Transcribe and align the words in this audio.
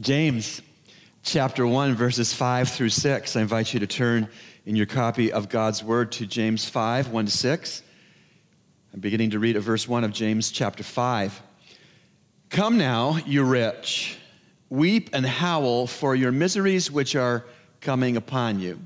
James 0.00 0.62
chapter 1.22 1.66
1, 1.66 1.94
verses 1.94 2.32
5 2.32 2.70
through 2.70 2.88
6. 2.88 3.36
I 3.36 3.42
invite 3.42 3.74
you 3.74 3.80
to 3.80 3.86
turn 3.86 4.28
in 4.64 4.74
your 4.74 4.86
copy 4.86 5.30
of 5.30 5.50
God's 5.50 5.84
Word 5.84 6.10
to 6.12 6.24
James 6.24 6.66
5, 6.66 7.08
1 7.08 7.26
to 7.26 7.30
6. 7.30 7.82
I'm 8.94 9.00
beginning 9.00 9.30
to 9.30 9.38
read 9.38 9.56
at 9.56 9.62
verse 9.62 9.86
1 9.86 10.02
of 10.02 10.12
James 10.12 10.50
chapter 10.50 10.82
5. 10.82 11.42
Come 12.48 12.78
now, 12.78 13.18
you 13.26 13.44
rich, 13.44 14.16
weep 14.70 15.10
and 15.12 15.26
howl 15.26 15.86
for 15.86 16.14
your 16.14 16.32
miseries 16.32 16.90
which 16.90 17.14
are 17.14 17.44
coming 17.82 18.16
upon 18.16 18.58
you. 18.58 18.80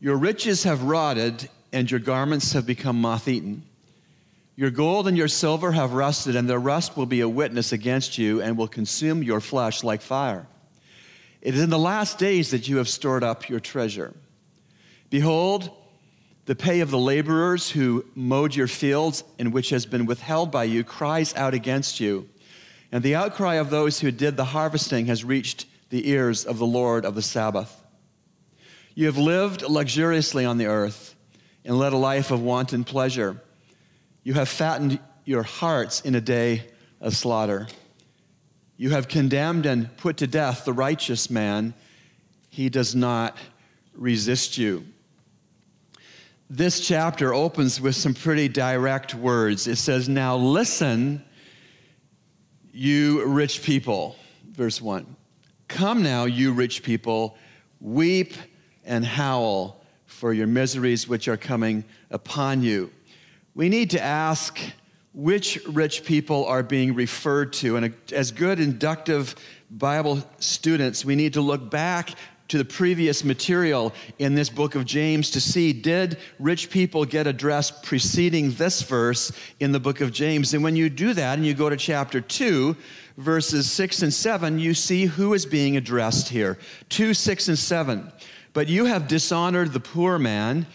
Your 0.00 0.16
riches 0.16 0.64
have 0.64 0.82
rotted, 0.82 1.48
and 1.72 1.88
your 1.88 2.00
garments 2.00 2.52
have 2.52 2.66
become 2.66 3.00
moth 3.00 3.28
eaten. 3.28 3.62
Your 4.56 4.70
gold 4.70 5.06
and 5.06 5.18
your 5.18 5.28
silver 5.28 5.70
have 5.70 5.92
rusted, 5.92 6.34
and 6.34 6.48
their 6.48 6.58
rust 6.58 6.96
will 6.96 7.06
be 7.06 7.20
a 7.20 7.28
witness 7.28 7.72
against 7.72 8.16
you 8.16 8.40
and 8.40 8.56
will 8.56 8.68
consume 8.68 9.22
your 9.22 9.40
flesh 9.40 9.84
like 9.84 10.00
fire. 10.00 10.46
It 11.42 11.54
is 11.54 11.62
in 11.62 11.68
the 11.68 11.78
last 11.78 12.18
days 12.18 12.50
that 12.50 12.66
you 12.66 12.78
have 12.78 12.88
stored 12.88 13.22
up 13.22 13.50
your 13.50 13.60
treasure. 13.60 14.14
Behold, 15.10 15.70
the 16.46 16.56
pay 16.56 16.80
of 16.80 16.90
the 16.90 16.98
laborers 16.98 17.70
who 17.70 18.04
mowed 18.14 18.54
your 18.54 18.66
fields 18.66 19.24
and 19.38 19.52
which 19.52 19.70
has 19.70 19.84
been 19.84 20.06
withheld 20.06 20.50
by 20.50 20.64
you 20.64 20.84
cries 20.84 21.34
out 21.34 21.54
against 21.54 22.00
you. 22.00 22.28
And 22.90 23.02
the 23.02 23.14
outcry 23.14 23.56
of 23.56 23.68
those 23.68 24.00
who 24.00 24.10
did 24.10 24.36
the 24.36 24.44
harvesting 24.44 25.06
has 25.06 25.24
reached 25.24 25.66
the 25.90 26.08
ears 26.08 26.46
of 26.46 26.58
the 26.58 26.66
Lord 26.66 27.04
of 27.04 27.14
the 27.14 27.22
Sabaoth. 27.22 27.84
You 28.94 29.06
have 29.06 29.18
lived 29.18 29.62
luxuriously 29.62 30.44
on 30.46 30.56
the 30.56 30.66
earth 30.66 31.14
and 31.64 31.78
led 31.78 31.92
a 31.92 31.98
life 31.98 32.30
of 32.30 32.40
wanton 32.40 32.84
pleasure. 32.84 33.40
You 34.26 34.34
have 34.34 34.48
fattened 34.48 34.98
your 35.24 35.44
hearts 35.44 36.00
in 36.00 36.16
a 36.16 36.20
day 36.20 36.64
of 37.00 37.14
slaughter. 37.14 37.68
You 38.76 38.90
have 38.90 39.06
condemned 39.06 39.66
and 39.66 39.96
put 39.98 40.16
to 40.16 40.26
death 40.26 40.64
the 40.64 40.72
righteous 40.72 41.30
man. 41.30 41.74
He 42.48 42.68
does 42.68 42.96
not 42.96 43.36
resist 43.94 44.58
you. 44.58 44.84
This 46.50 46.80
chapter 46.84 47.32
opens 47.32 47.80
with 47.80 47.94
some 47.94 48.14
pretty 48.14 48.48
direct 48.48 49.14
words. 49.14 49.68
It 49.68 49.76
says, 49.76 50.08
Now 50.08 50.34
listen, 50.34 51.24
you 52.72 53.24
rich 53.26 53.62
people. 53.62 54.16
Verse 54.50 54.82
1. 54.82 55.06
Come 55.68 56.02
now, 56.02 56.24
you 56.24 56.50
rich 56.52 56.82
people, 56.82 57.38
weep 57.80 58.34
and 58.84 59.04
howl 59.04 59.84
for 60.04 60.32
your 60.32 60.48
miseries 60.48 61.06
which 61.06 61.28
are 61.28 61.36
coming 61.36 61.84
upon 62.10 62.64
you 62.64 62.90
we 63.56 63.70
need 63.70 63.88
to 63.90 64.00
ask 64.00 64.60
which 65.14 65.58
rich 65.66 66.04
people 66.04 66.44
are 66.44 66.62
being 66.62 66.94
referred 66.94 67.54
to. 67.54 67.76
And 67.76 67.94
as 68.12 68.30
good 68.30 68.60
inductive 68.60 69.34
Bible 69.70 70.22
students, 70.38 71.06
we 71.06 71.16
need 71.16 71.32
to 71.32 71.40
look 71.40 71.70
back 71.70 72.10
to 72.48 72.58
the 72.58 72.66
previous 72.66 73.24
material 73.24 73.94
in 74.18 74.34
this 74.34 74.50
book 74.50 74.74
of 74.74 74.84
James 74.84 75.30
to 75.30 75.40
see 75.40 75.72
did 75.72 76.18
rich 76.38 76.68
people 76.68 77.06
get 77.06 77.26
addressed 77.26 77.82
preceding 77.82 78.52
this 78.52 78.82
verse 78.82 79.32
in 79.58 79.72
the 79.72 79.80
book 79.80 80.02
of 80.02 80.12
James. 80.12 80.52
And 80.52 80.62
when 80.62 80.76
you 80.76 80.90
do 80.90 81.14
that 81.14 81.38
and 81.38 81.46
you 81.46 81.54
go 81.54 81.70
to 81.70 81.78
chapter 81.78 82.20
2, 82.20 82.76
verses 83.16 83.72
6 83.72 84.02
and 84.02 84.12
7, 84.12 84.58
you 84.58 84.74
see 84.74 85.06
who 85.06 85.32
is 85.32 85.46
being 85.46 85.78
addressed 85.78 86.28
here. 86.28 86.58
2, 86.90 87.14
6, 87.14 87.48
and 87.48 87.58
7. 87.58 88.12
But 88.52 88.68
you 88.68 88.84
have 88.84 89.08
dishonored 89.08 89.72
the 89.72 89.80
poor 89.80 90.18
man 90.18 90.66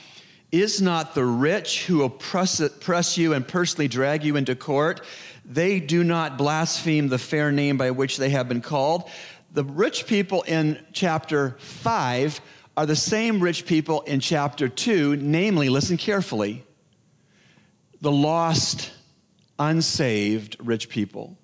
is 0.51 0.81
not 0.81 1.15
the 1.15 1.23
rich 1.23 1.85
who 1.85 2.03
oppress, 2.03 2.59
oppress 2.59 3.17
you 3.17 3.33
and 3.33 3.47
personally 3.47 3.87
drag 3.87 4.23
you 4.23 4.35
into 4.35 4.55
court? 4.55 5.01
They 5.45 5.79
do 5.79 6.03
not 6.03 6.37
blaspheme 6.37 7.07
the 7.07 7.17
fair 7.17 7.51
name 7.51 7.77
by 7.77 7.91
which 7.91 8.17
they 8.17 8.29
have 8.31 8.47
been 8.47 8.61
called. 8.61 9.09
The 9.53 9.63
rich 9.63 10.07
people 10.07 10.43
in 10.43 10.83
chapter 10.93 11.55
5 11.59 12.41
are 12.77 12.85
the 12.85 12.95
same 12.95 13.39
rich 13.39 13.65
people 13.65 14.01
in 14.01 14.19
chapter 14.19 14.69
2, 14.69 15.17
namely, 15.17 15.69
listen 15.69 15.97
carefully, 15.97 16.63
the 18.01 18.11
lost, 18.11 18.91
unsaved 19.59 20.57
rich 20.59 20.89
people, 20.89 21.37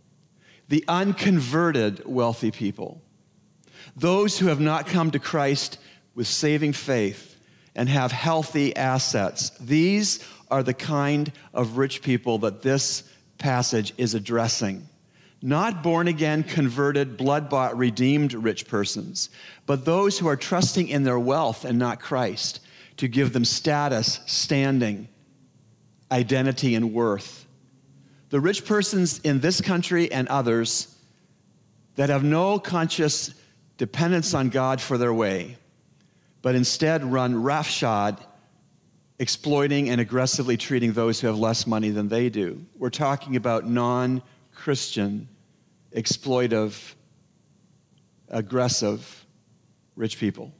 the 0.69 0.83
unconverted 0.87 2.05
wealthy 2.05 2.51
people, 2.51 3.01
those 3.95 4.39
who 4.39 4.47
have 4.47 4.59
not 4.59 4.87
come 4.87 5.11
to 5.11 5.19
Christ 5.19 5.79
with 6.15 6.27
saving 6.27 6.73
faith 6.73 7.36
and 7.77 7.87
have 7.87 8.11
healthy 8.11 8.75
assets. 8.75 9.51
These 9.61 10.19
are 10.49 10.63
the 10.63 10.73
kind 10.73 11.31
of 11.53 11.77
rich 11.77 12.01
people 12.01 12.39
that 12.39 12.63
this 12.63 13.03
passage 13.37 13.93
is 13.97 14.15
addressing. 14.15 14.89
Not 15.43 15.83
born 15.83 16.07
again, 16.07 16.43
converted, 16.43 17.15
blood 17.15 17.49
bought, 17.49 17.77
redeemed 17.77 18.33
rich 18.33 18.67
persons, 18.67 19.29
but 19.67 19.85
those 19.85 20.17
who 20.17 20.27
are 20.27 20.35
trusting 20.35 20.87
in 20.87 21.03
their 21.03 21.19
wealth 21.19 21.63
and 21.63 21.77
not 21.77 21.99
Christ 21.99 22.61
to 22.97 23.07
give 23.07 23.31
them 23.31 23.45
status, 23.45 24.21
standing, 24.25 25.07
identity, 26.11 26.73
and 26.73 26.91
worth. 26.93 27.45
The 28.31 28.39
rich 28.39 28.65
persons 28.65 29.19
in 29.19 29.39
this 29.39 29.61
country 29.61 30.11
and 30.11 30.27
others 30.29 30.95
that 31.95 32.09
have 32.09 32.23
no 32.23 32.57
conscious 32.57 33.35
dependence 33.77 34.33
on 34.33 34.49
God 34.49 34.81
for 34.81 34.97
their 34.97 35.13
way 35.13 35.57
but 36.47 36.55
instead 36.55 37.03
run 37.03 37.43
roughshod, 37.43 38.17
exploiting 39.19 39.89
and 39.89 39.99
aggressively 39.99 40.55
treating 40.55 40.93
those 40.93 41.19
who 41.19 41.27
have 41.27 41.37
less 41.37 41.67
money 41.67 41.89
than 41.89 42.07
they 42.07 42.29
do. 42.29 42.65
We're 42.77 42.89
talking 42.89 43.35
about 43.35 43.65
non 43.67 44.21
Christian, 44.55 45.27
exploitive, 45.93 46.93
aggressive 48.29 49.25
rich 49.97 50.17
people. 50.17 50.53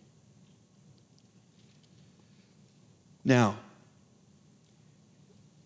Now, 3.23 3.57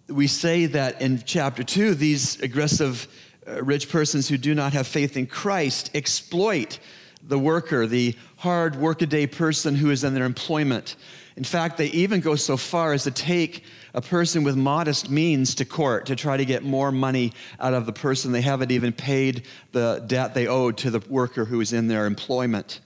we 0.07 0.27
say 0.27 0.67
that 0.67 1.01
in 1.01 1.23
chapter 1.25 1.63
2, 1.63 1.95
these 1.95 2.39
aggressive 2.41 3.07
uh, 3.47 3.63
rich 3.63 3.89
persons 3.89 4.27
who 4.27 4.37
do 4.37 4.53
not 4.53 4.73
have 4.73 4.85
faith 4.85 5.17
in 5.17 5.25
Christ 5.25 5.89
exploit 5.95 6.77
the 7.23 7.39
worker, 7.39 7.85
the 7.87 8.15
hard 8.37 8.75
workaday 8.75 9.25
person 9.25 9.75
who 9.75 9.91
is 9.91 10.03
in 10.03 10.13
their 10.13 10.25
employment. 10.25 10.95
In 11.35 11.43
fact, 11.43 11.77
they 11.77 11.87
even 11.87 12.19
go 12.19 12.35
so 12.35 12.57
far 12.57 12.93
as 12.93 13.03
to 13.03 13.11
take 13.11 13.63
a 13.93 14.01
person 14.01 14.43
with 14.43 14.55
modest 14.55 15.09
means 15.09 15.55
to 15.55 15.65
court 15.65 16.05
to 16.07 16.15
try 16.15 16.37
to 16.37 16.45
get 16.45 16.63
more 16.63 16.91
money 16.91 17.33
out 17.59 17.73
of 17.73 17.85
the 17.85 17.93
person. 17.93 18.31
They 18.31 18.41
haven't 18.41 18.71
even 18.71 18.93
paid 18.93 19.47
the 19.71 20.03
debt 20.07 20.33
they 20.33 20.47
owed 20.47 20.77
to 20.79 20.91
the 20.91 20.99
worker 21.09 21.45
who 21.45 21.61
is 21.61 21.73
in 21.73 21.87
their 21.87 22.05
employment. 22.05 22.81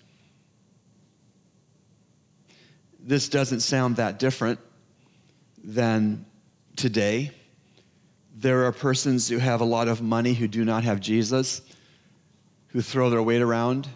This 2.99 3.29
doesn't 3.29 3.59
sound 3.59 3.97
that 3.97 4.19
different 4.19 4.59
than 5.63 6.25
today. 6.75 7.31
There 8.35 8.65
are 8.65 8.71
persons 8.71 9.29
who 9.29 9.37
have 9.37 9.61
a 9.61 9.65
lot 9.65 9.87
of 9.87 10.01
money 10.01 10.33
who 10.33 10.47
do 10.47 10.65
not 10.65 10.83
have 10.83 10.99
Jesus, 10.99 11.61
who 12.67 12.81
throw 12.81 13.09
their 13.09 13.23
weight 13.23 13.41
around 13.41 13.87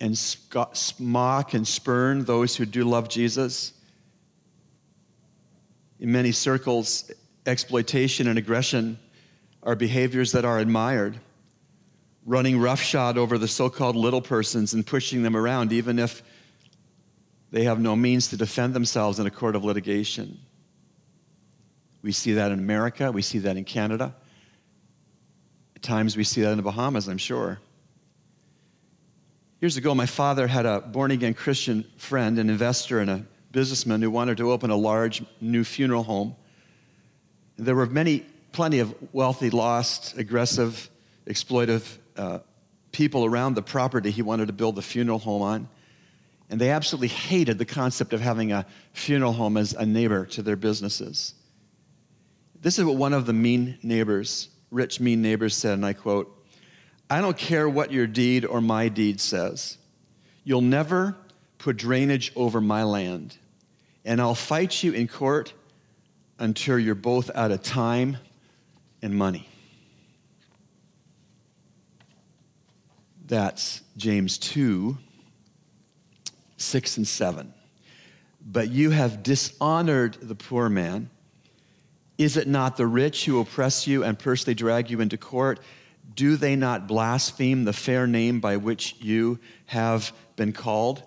and 0.00 0.18
mock 0.98 1.54
and 1.54 1.66
spurn 1.66 2.24
those 2.24 2.56
who 2.56 2.64
do 2.64 2.84
love 2.84 3.08
Jesus. 3.08 3.72
In 5.98 6.10
many 6.10 6.32
circles, 6.32 7.10
exploitation 7.46 8.26
and 8.26 8.38
aggression 8.38 8.98
are 9.62 9.76
behaviors 9.76 10.32
that 10.32 10.44
are 10.44 10.58
admired. 10.58 11.20
Running 12.24 12.58
roughshod 12.58 13.18
over 13.18 13.36
the 13.36 13.48
so 13.48 13.68
called 13.68 13.96
little 13.96 14.22
persons 14.22 14.72
and 14.72 14.86
pushing 14.86 15.22
them 15.22 15.36
around, 15.36 15.72
even 15.72 15.98
if 15.98 16.22
they 17.50 17.64
have 17.64 17.80
no 17.80 17.94
means 17.94 18.28
to 18.28 18.36
defend 18.36 18.74
themselves 18.74 19.18
in 19.18 19.26
a 19.26 19.30
court 19.30 19.56
of 19.56 19.64
litigation. 19.64 20.38
We 22.02 22.12
see 22.12 22.34
that 22.34 22.52
in 22.52 22.58
America, 22.58 23.12
we 23.12 23.20
see 23.22 23.40
that 23.40 23.56
in 23.58 23.64
Canada. 23.64 24.14
At 25.76 25.82
times 25.82 26.16
we 26.16 26.24
see 26.24 26.40
that 26.42 26.50
in 26.50 26.56
the 26.56 26.62
Bahamas, 26.62 27.08
I'm 27.08 27.18
sure. 27.18 27.58
Years 29.60 29.76
ago, 29.76 29.94
my 29.94 30.06
father 30.06 30.46
had 30.46 30.64
a 30.64 30.80
born 30.80 31.10
again 31.10 31.34
Christian 31.34 31.84
friend, 31.98 32.38
an 32.38 32.48
investor, 32.48 32.98
and 32.98 33.10
a 33.10 33.26
businessman 33.52 34.00
who 34.00 34.10
wanted 34.10 34.38
to 34.38 34.50
open 34.52 34.70
a 34.70 34.76
large 34.76 35.22
new 35.38 35.64
funeral 35.64 36.02
home. 36.02 36.34
There 37.58 37.74
were 37.74 37.84
many, 37.84 38.24
plenty 38.52 38.78
of 38.78 38.94
wealthy, 39.12 39.50
lost, 39.50 40.16
aggressive, 40.16 40.88
exploitive 41.26 41.98
uh, 42.16 42.38
people 42.90 43.26
around 43.26 43.52
the 43.52 43.60
property 43.60 44.10
he 44.10 44.22
wanted 44.22 44.46
to 44.46 44.54
build 44.54 44.76
the 44.76 44.82
funeral 44.82 45.18
home 45.18 45.42
on. 45.42 45.68
And 46.48 46.58
they 46.58 46.70
absolutely 46.70 47.08
hated 47.08 47.58
the 47.58 47.66
concept 47.66 48.14
of 48.14 48.22
having 48.22 48.52
a 48.52 48.64
funeral 48.94 49.34
home 49.34 49.58
as 49.58 49.74
a 49.74 49.84
neighbor 49.84 50.24
to 50.24 50.42
their 50.42 50.56
businesses. 50.56 51.34
This 52.58 52.78
is 52.78 52.86
what 52.86 52.96
one 52.96 53.12
of 53.12 53.26
the 53.26 53.34
mean 53.34 53.78
neighbors, 53.82 54.48
rich, 54.70 55.00
mean 55.00 55.20
neighbors 55.20 55.54
said, 55.54 55.74
and 55.74 55.84
I 55.84 55.92
quote 55.92 56.34
I 57.10 57.20
don't 57.20 57.36
care 57.36 57.68
what 57.68 57.90
your 57.90 58.06
deed 58.06 58.44
or 58.44 58.60
my 58.60 58.88
deed 58.88 59.20
says. 59.20 59.76
You'll 60.44 60.60
never 60.60 61.16
put 61.58 61.76
drainage 61.76 62.32
over 62.36 62.60
my 62.60 62.84
land. 62.84 63.36
And 64.04 64.20
I'll 64.20 64.36
fight 64.36 64.84
you 64.84 64.92
in 64.92 65.08
court 65.08 65.52
until 66.38 66.78
you're 66.78 66.94
both 66.94 67.28
out 67.34 67.50
of 67.50 67.62
time 67.62 68.16
and 69.02 69.14
money. 69.14 69.48
That's 73.26 73.82
James 73.96 74.38
2 74.38 74.96
6 76.56 76.96
and 76.98 77.08
7. 77.08 77.54
But 78.44 78.68
you 78.68 78.90
have 78.90 79.22
dishonored 79.22 80.18
the 80.20 80.34
poor 80.34 80.68
man. 80.68 81.08
Is 82.18 82.36
it 82.36 82.46
not 82.46 82.76
the 82.76 82.86
rich 82.86 83.24
who 83.24 83.40
oppress 83.40 83.86
you 83.86 84.04
and 84.04 84.18
personally 84.18 84.54
drag 84.54 84.90
you 84.90 85.00
into 85.00 85.16
court? 85.16 85.60
Do 86.14 86.36
they 86.36 86.56
not 86.56 86.86
blaspheme 86.86 87.64
the 87.64 87.72
fair 87.72 88.06
name 88.06 88.40
by 88.40 88.56
which 88.56 88.96
you 89.00 89.38
have 89.66 90.12
been 90.36 90.52
called? 90.52 91.02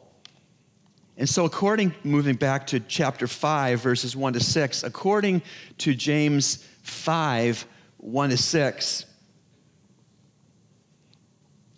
And 1.18 1.30
so, 1.30 1.46
according, 1.46 1.94
moving 2.04 2.36
back 2.36 2.68
to 2.68 2.80
chapter 2.80 3.28
5, 3.28 3.80
verses 3.80 4.16
1 4.16 4.34
to 4.34 4.40
6, 4.40 4.84
according 4.84 5.44
to 5.80 5.94
James 5.94 6.68
5, 6.82 7.66
1 7.98 8.30
to 8.32 8.38
6, 8.38 9.06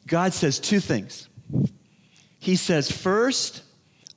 God 0.08 0.34
says 0.34 0.60
two 0.60 0.80
things. 0.80 1.28
He 2.40 2.56
says, 2.56 2.92
first, 2.92 3.64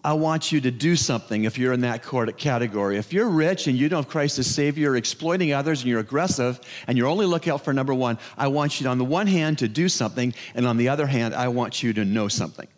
I 0.04 0.12
want 0.12 0.52
you 0.52 0.60
to 0.60 0.70
do 0.70 0.94
something 0.94 1.44
if 1.44 1.58
you're 1.58 1.72
in 1.72 1.80
that 1.80 2.04
category. 2.36 2.98
If 2.98 3.12
you're 3.12 3.28
rich 3.28 3.66
and 3.66 3.76
you 3.76 3.88
don't 3.88 4.04
have 4.04 4.10
Christ 4.10 4.38
as 4.38 4.46
Savior, 4.46 4.94
exploiting 4.94 5.52
others 5.52 5.80
and 5.80 5.90
you're 5.90 5.98
aggressive 5.98 6.60
and 6.86 6.96
you're 6.96 7.08
only 7.08 7.26
looking 7.26 7.52
out 7.52 7.64
for 7.64 7.72
number 7.72 7.92
one, 7.92 8.18
I 8.36 8.46
want 8.46 8.78
you, 8.80 8.84
to, 8.84 8.90
on 8.90 8.98
the 8.98 9.04
one 9.04 9.26
hand, 9.26 9.58
to 9.58 9.68
do 9.68 9.88
something, 9.88 10.34
and 10.54 10.66
on 10.66 10.76
the 10.76 10.88
other 10.88 11.06
hand, 11.06 11.34
I 11.34 11.48
want 11.48 11.82
you 11.82 11.92
to 11.94 12.04
know 12.04 12.28
something. 12.28 12.68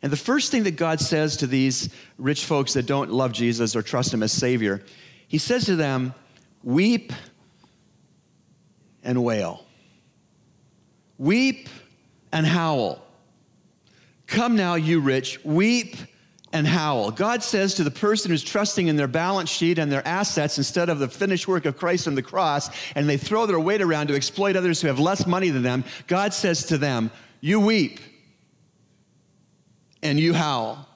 And 0.00 0.12
the 0.12 0.16
first 0.16 0.52
thing 0.52 0.62
that 0.62 0.76
God 0.76 1.00
says 1.00 1.38
to 1.38 1.48
these 1.48 1.90
rich 2.18 2.44
folks 2.44 2.74
that 2.74 2.86
don't 2.86 3.10
love 3.10 3.32
Jesus 3.32 3.74
or 3.74 3.82
trust 3.82 4.14
Him 4.14 4.22
as 4.22 4.30
Savior, 4.30 4.84
He 5.26 5.38
says 5.38 5.64
to 5.64 5.74
them, 5.74 6.14
Weep 6.62 7.12
and 9.02 9.24
wail. 9.24 9.66
Weep 11.18 11.68
and 12.32 12.46
howl. 12.46 13.02
Come 14.28 14.54
now, 14.54 14.76
you 14.76 15.00
rich, 15.00 15.44
weep 15.44 15.96
and 16.52 16.66
howl. 16.66 17.10
God 17.10 17.42
says 17.42 17.74
to 17.74 17.84
the 17.84 17.90
person 17.90 18.30
who's 18.30 18.42
trusting 18.42 18.88
in 18.88 18.96
their 18.96 19.08
balance 19.08 19.50
sheet 19.50 19.78
and 19.78 19.92
their 19.92 20.06
assets 20.06 20.58
instead 20.58 20.88
of 20.88 20.98
the 20.98 21.08
finished 21.08 21.46
work 21.46 21.66
of 21.66 21.76
Christ 21.76 22.06
on 22.06 22.14
the 22.14 22.22
cross, 22.22 22.70
and 22.94 23.08
they 23.08 23.16
throw 23.16 23.46
their 23.46 23.60
weight 23.60 23.82
around 23.82 24.08
to 24.08 24.14
exploit 24.14 24.56
others 24.56 24.80
who 24.80 24.88
have 24.88 24.98
less 24.98 25.26
money 25.26 25.50
than 25.50 25.62
them, 25.62 25.84
God 26.06 26.32
says 26.32 26.66
to 26.66 26.78
them, 26.78 27.10
You 27.40 27.60
weep 27.60 28.00
and 30.02 30.18
you 30.18 30.32
howl. 30.32 30.86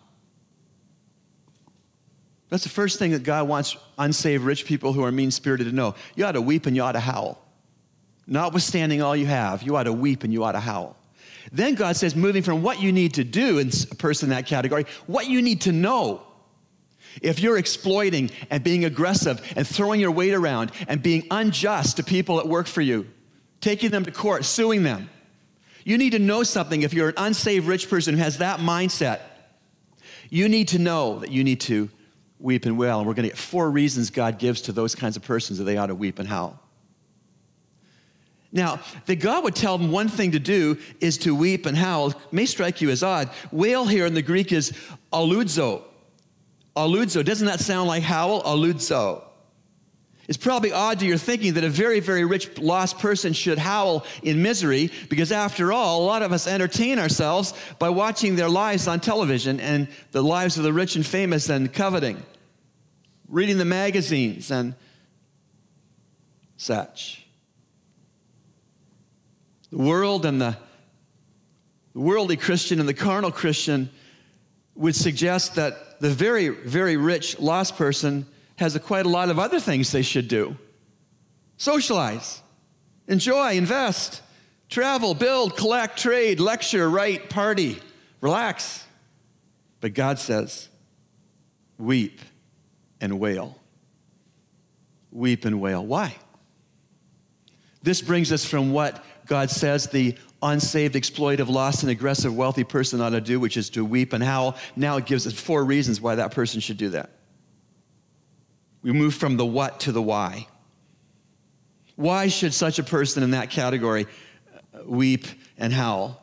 That's 2.48 2.64
the 2.64 2.70
first 2.70 2.98
thing 2.98 3.12
that 3.12 3.22
God 3.22 3.48
wants 3.48 3.76
unsaved 3.98 4.44
rich 4.44 4.66
people 4.66 4.92
who 4.92 5.02
are 5.04 5.12
mean 5.12 5.30
spirited 5.30 5.68
to 5.68 5.72
know. 5.74 5.94
You 6.16 6.26
ought 6.26 6.32
to 6.32 6.42
weep 6.42 6.66
and 6.66 6.76
you 6.76 6.82
ought 6.82 6.92
to 6.92 7.00
howl. 7.00 7.38
Notwithstanding 8.26 9.02
all 9.02 9.16
you 9.16 9.26
have, 9.26 9.62
you 9.62 9.76
ought 9.76 9.84
to 9.84 9.92
weep 9.92 10.22
and 10.22 10.32
you 10.32 10.44
ought 10.44 10.52
to 10.52 10.60
howl. 10.60 10.96
Then 11.50 11.74
God 11.74 11.96
says, 11.96 12.14
moving 12.14 12.42
from 12.42 12.62
what 12.62 12.80
you 12.80 12.92
need 12.92 13.14
to 13.14 13.24
do 13.24 13.58
in 13.58 13.70
a 13.90 13.94
person 13.94 14.26
in 14.26 14.36
that 14.36 14.46
category, 14.46 14.86
what 15.06 15.28
you 15.28 15.42
need 15.42 15.62
to 15.62 15.72
know. 15.72 16.22
If 17.20 17.40
you're 17.40 17.58
exploiting 17.58 18.30
and 18.48 18.62
being 18.64 18.84
aggressive 18.84 19.40
and 19.56 19.66
throwing 19.66 20.00
your 20.00 20.12
weight 20.12 20.32
around 20.32 20.72
and 20.88 21.02
being 21.02 21.26
unjust 21.30 21.96
to 21.98 22.04
people 22.04 22.36
that 22.36 22.48
work 22.48 22.66
for 22.66 22.80
you, 22.80 23.06
taking 23.60 23.90
them 23.90 24.04
to 24.04 24.10
court, 24.10 24.44
suing 24.44 24.82
them, 24.82 25.10
you 25.84 25.98
need 25.98 26.10
to 26.10 26.18
know 26.18 26.42
something 26.42 26.82
if 26.82 26.94
you're 26.94 27.08
an 27.08 27.14
unsaved 27.16 27.66
rich 27.66 27.90
person 27.90 28.14
who 28.14 28.22
has 28.22 28.38
that 28.38 28.60
mindset. 28.60 29.20
You 30.30 30.48
need 30.48 30.68
to 30.68 30.78
know 30.78 31.18
that 31.18 31.30
you 31.30 31.44
need 31.44 31.60
to 31.62 31.90
weep 32.38 32.64
and 32.64 32.78
wail. 32.78 32.98
And 32.98 33.06
we're 33.06 33.14
going 33.14 33.24
to 33.24 33.30
get 33.30 33.38
four 33.38 33.70
reasons 33.70 34.10
God 34.10 34.38
gives 34.38 34.62
to 34.62 34.72
those 34.72 34.94
kinds 34.94 35.16
of 35.16 35.22
persons 35.22 35.58
that 35.58 35.64
they 35.64 35.76
ought 35.76 35.86
to 35.86 35.94
weep 35.94 36.18
and 36.18 36.28
howl. 36.28 36.61
Now, 38.52 38.80
that 39.06 39.16
God 39.16 39.44
would 39.44 39.54
tell 39.54 39.78
them 39.78 39.90
one 39.90 40.08
thing 40.08 40.32
to 40.32 40.38
do 40.38 40.78
is 41.00 41.16
to 41.18 41.34
weep 41.34 41.64
and 41.64 41.76
howl 41.76 42.12
may 42.30 42.44
strike 42.44 42.82
you 42.82 42.90
as 42.90 43.02
odd. 43.02 43.30
Wail 43.50 43.86
here 43.86 44.04
in 44.04 44.12
the 44.12 44.22
Greek 44.22 44.52
is 44.52 44.72
aludzo. 45.10 45.82
Aludzo. 46.76 47.24
Doesn't 47.24 47.46
that 47.46 47.60
sound 47.60 47.88
like 47.88 48.02
howl? 48.02 48.42
Aludzo. 48.42 49.24
It's 50.28 50.38
probably 50.38 50.70
odd 50.70 51.00
to 51.00 51.06
your 51.06 51.18
thinking 51.18 51.54
that 51.54 51.64
a 51.64 51.68
very, 51.68 52.00
very 52.00 52.24
rich 52.24 52.58
lost 52.58 52.98
person 52.98 53.32
should 53.32 53.58
howl 53.58 54.06
in 54.22 54.42
misery 54.42 54.90
because, 55.08 55.32
after 55.32 55.72
all, 55.72 56.02
a 56.02 56.06
lot 56.06 56.22
of 56.22 56.32
us 56.32 56.46
entertain 56.46 56.98
ourselves 56.98 57.54
by 57.78 57.88
watching 57.88 58.36
their 58.36 58.48
lives 58.48 58.86
on 58.86 59.00
television 59.00 59.58
and 59.60 59.88
the 60.12 60.22
lives 60.22 60.58
of 60.58 60.62
the 60.62 60.72
rich 60.72 60.94
and 60.94 61.04
famous 61.04 61.48
and 61.48 61.72
coveting, 61.72 62.22
reading 63.28 63.58
the 63.58 63.64
magazines 63.64 64.50
and 64.50 64.74
such. 66.56 67.21
The 69.72 69.78
world 69.78 70.26
and 70.26 70.38
the, 70.38 70.54
the 71.94 72.00
worldly 72.00 72.36
Christian 72.36 72.78
and 72.78 72.86
the 72.86 72.94
carnal 72.94 73.32
Christian 73.32 73.88
would 74.74 74.94
suggest 74.94 75.54
that 75.54 75.98
the 75.98 76.10
very, 76.10 76.48
very 76.48 76.98
rich 76.98 77.40
lost 77.40 77.76
person 77.76 78.26
has 78.56 78.76
a, 78.76 78.80
quite 78.80 79.06
a 79.06 79.08
lot 79.08 79.30
of 79.30 79.38
other 79.38 79.58
things 79.58 79.90
they 79.90 80.02
should 80.02 80.28
do. 80.28 80.58
Socialize, 81.56 82.42
enjoy, 83.08 83.52
invest, 83.52 84.20
travel, 84.68 85.14
build, 85.14 85.56
collect, 85.56 85.98
trade, 85.98 86.38
lecture, 86.38 86.90
write, 86.90 87.30
party, 87.30 87.80
relax. 88.20 88.84
But 89.80 89.94
God 89.94 90.18
says, 90.18 90.68
weep 91.78 92.20
and 93.00 93.18
wail. 93.18 93.58
Weep 95.10 95.46
and 95.46 95.62
wail. 95.62 95.84
Why? 95.84 96.14
This 97.82 98.02
brings 98.02 98.32
us 98.32 98.44
from 98.44 98.72
what 98.72 99.02
God 99.26 99.50
says 99.50 99.86
the 99.86 100.16
unsaved, 100.42 100.94
exploitive, 100.94 101.48
lost, 101.48 101.82
and 101.82 101.90
aggressive 101.90 102.34
wealthy 102.34 102.64
person 102.64 103.00
ought 103.00 103.10
to 103.10 103.20
do, 103.20 103.38
which 103.38 103.56
is 103.56 103.70
to 103.70 103.84
weep 103.84 104.12
and 104.12 104.22
howl. 104.22 104.56
Now 104.76 104.96
it 104.96 105.06
gives 105.06 105.26
us 105.26 105.32
four 105.32 105.64
reasons 105.64 106.00
why 106.00 106.16
that 106.16 106.32
person 106.32 106.60
should 106.60 106.76
do 106.76 106.90
that. 106.90 107.10
We 108.82 108.92
move 108.92 109.14
from 109.14 109.36
the 109.36 109.46
what 109.46 109.80
to 109.80 109.92
the 109.92 110.02
why. 110.02 110.48
Why 111.94 112.28
should 112.28 112.52
such 112.52 112.78
a 112.78 112.82
person 112.82 113.22
in 113.22 113.30
that 113.30 113.50
category 113.50 114.06
uh, 114.74 114.80
weep 114.84 115.26
and 115.56 115.72
howl? 115.72 116.20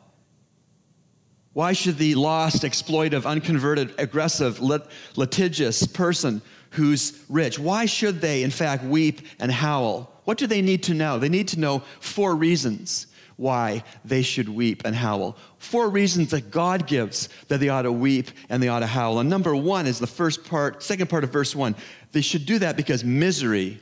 Why 1.52 1.72
should 1.72 1.96
the 1.96 2.14
lost, 2.14 2.62
exploitive, 2.62 3.24
unconverted, 3.24 3.94
aggressive, 3.98 4.60
lit- 4.60 4.86
litigious 5.16 5.86
person 5.86 6.42
who's 6.70 7.24
rich, 7.28 7.58
why 7.58 7.86
should 7.86 8.20
they, 8.20 8.42
in 8.42 8.50
fact, 8.50 8.84
weep 8.84 9.22
and 9.38 9.50
howl? 9.50 10.09
What 10.24 10.38
do 10.38 10.46
they 10.46 10.62
need 10.62 10.82
to 10.84 10.94
know? 10.94 11.18
They 11.18 11.28
need 11.28 11.48
to 11.48 11.60
know 11.60 11.82
four 12.00 12.36
reasons 12.36 13.06
why 13.36 13.82
they 14.04 14.20
should 14.20 14.48
weep 14.48 14.82
and 14.84 14.94
howl. 14.94 15.36
Four 15.58 15.88
reasons 15.88 16.30
that 16.30 16.50
God 16.50 16.86
gives 16.86 17.30
that 17.48 17.58
they 17.58 17.70
ought 17.70 17.82
to 17.82 17.92
weep 17.92 18.30
and 18.50 18.62
they 18.62 18.68
ought 18.68 18.80
to 18.80 18.86
howl. 18.86 19.18
And 19.18 19.30
number 19.30 19.56
one 19.56 19.86
is 19.86 19.98
the 19.98 20.06
first 20.06 20.44
part, 20.44 20.82
second 20.82 21.08
part 21.08 21.24
of 21.24 21.32
verse 21.32 21.56
one. 21.56 21.74
They 22.12 22.20
should 22.20 22.44
do 22.44 22.58
that 22.58 22.76
because 22.76 23.02
misery 23.02 23.80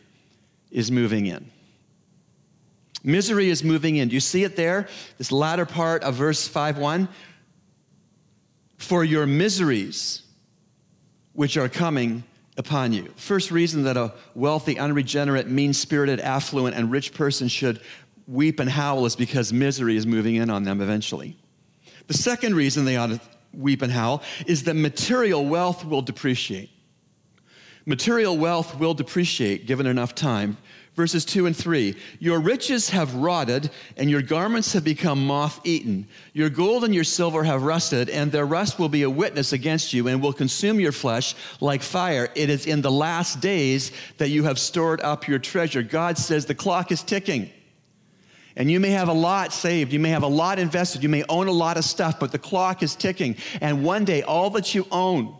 is 0.70 0.92
moving 0.92 1.26
in. 1.26 1.50
Misery 3.02 3.48
is 3.48 3.64
moving 3.64 3.96
in. 3.96 4.08
Do 4.08 4.14
you 4.14 4.20
see 4.20 4.44
it 4.44 4.56
there? 4.56 4.88
This 5.18 5.32
latter 5.32 5.66
part 5.66 6.02
of 6.02 6.14
verse 6.14 6.46
5 6.46 6.78
1. 6.78 7.08
For 8.76 9.02
your 9.02 9.26
miseries, 9.26 10.22
which 11.32 11.56
are 11.56 11.68
coming 11.68 12.22
upon 12.58 12.92
you. 12.92 13.12
First 13.16 13.50
reason 13.50 13.84
that 13.84 13.96
a 13.96 14.12
wealthy, 14.34 14.78
unregenerate, 14.78 15.48
mean 15.48 15.72
spirited, 15.72 16.20
affluent, 16.20 16.76
and 16.76 16.90
rich 16.90 17.14
person 17.14 17.48
should 17.48 17.80
weep 18.26 18.60
and 18.60 18.68
howl 18.68 19.06
is 19.06 19.16
because 19.16 19.52
misery 19.52 19.96
is 19.96 20.06
moving 20.06 20.34
in 20.34 20.50
on 20.50 20.64
them 20.64 20.82
eventually. 20.82 21.36
The 22.08 22.14
second 22.14 22.54
reason 22.54 22.84
they 22.84 22.96
ought 22.96 23.06
to 23.06 23.20
weep 23.54 23.80
and 23.80 23.90
howl 23.90 24.22
is 24.46 24.64
that 24.64 24.74
material 24.74 25.46
wealth 25.46 25.84
will 25.84 26.02
depreciate. 26.02 26.70
Material 27.86 28.36
wealth 28.36 28.78
will 28.78 28.92
depreciate 28.92 29.66
given 29.66 29.86
enough 29.86 30.14
time 30.14 30.58
verses 30.98 31.24
2 31.24 31.46
and 31.46 31.56
3. 31.56 31.94
Your 32.18 32.40
riches 32.40 32.90
have 32.90 33.14
rotted, 33.14 33.70
and 33.96 34.10
your 34.10 34.20
garments 34.20 34.72
have 34.72 34.82
become 34.82 35.24
moth 35.24 35.60
eaten. 35.62 36.08
Your 36.32 36.50
gold 36.50 36.82
and 36.82 36.92
your 36.92 37.04
silver 37.04 37.44
have 37.44 37.62
rusted, 37.62 38.10
and 38.10 38.32
their 38.32 38.44
rust 38.44 38.80
will 38.80 38.88
be 38.88 39.04
a 39.04 39.08
witness 39.08 39.52
against 39.52 39.92
you 39.92 40.08
and 40.08 40.20
will 40.20 40.32
consume 40.32 40.80
your 40.80 40.90
flesh 40.90 41.36
like 41.60 41.82
fire. 41.82 42.28
It 42.34 42.50
is 42.50 42.66
in 42.66 42.82
the 42.82 42.90
last 42.90 43.40
days 43.40 43.92
that 44.16 44.30
you 44.30 44.42
have 44.42 44.58
stored 44.58 45.00
up 45.02 45.28
your 45.28 45.38
treasure. 45.38 45.84
God 45.84 46.18
says 46.18 46.46
the 46.46 46.54
clock 46.56 46.90
is 46.90 47.04
ticking. 47.04 47.48
And 48.56 48.68
you 48.68 48.80
may 48.80 48.90
have 48.90 49.06
a 49.06 49.12
lot 49.12 49.52
saved, 49.52 49.92
you 49.92 50.00
may 50.00 50.10
have 50.10 50.24
a 50.24 50.26
lot 50.26 50.58
invested, 50.58 51.04
you 51.04 51.08
may 51.08 51.22
own 51.28 51.46
a 51.46 51.52
lot 51.52 51.76
of 51.76 51.84
stuff, 51.84 52.18
but 52.18 52.32
the 52.32 52.40
clock 52.40 52.82
is 52.82 52.96
ticking. 52.96 53.36
And 53.60 53.84
one 53.84 54.04
day, 54.04 54.22
all 54.22 54.50
that 54.50 54.74
you 54.74 54.84
own 54.90 55.38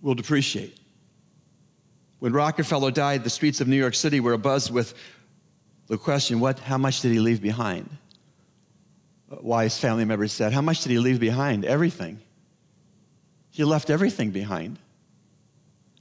will 0.00 0.14
depreciate. 0.14 0.78
When 2.18 2.32
Rockefeller 2.32 2.90
died, 2.90 3.24
the 3.24 3.30
streets 3.30 3.60
of 3.60 3.68
New 3.68 3.76
York 3.76 3.94
City 3.94 4.20
were 4.20 4.36
abuzz 4.36 4.70
with 4.70 4.94
the 5.86 5.98
question, 5.98 6.40
what, 6.40 6.58
how 6.58 6.78
much 6.78 7.00
did 7.00 7.12
he 7.12 7.20
leave 7.20 7.40
behind? 7.40 7.88
Wise 9.28 9.78
family 9.78 10.04
members 10.04 10.32
said, 10.32 10.52
How 10.52 10.60
much 10.60 10.82
did 10.82 10.90
he 10.90 10.98
leave 10.98 11.20
behind? 11.20 11.64
Everything. 11.64 12.20
He 13.50 13.64
left 13.64 13.90
everything 13.90 14.30
behind. 14.30 14.78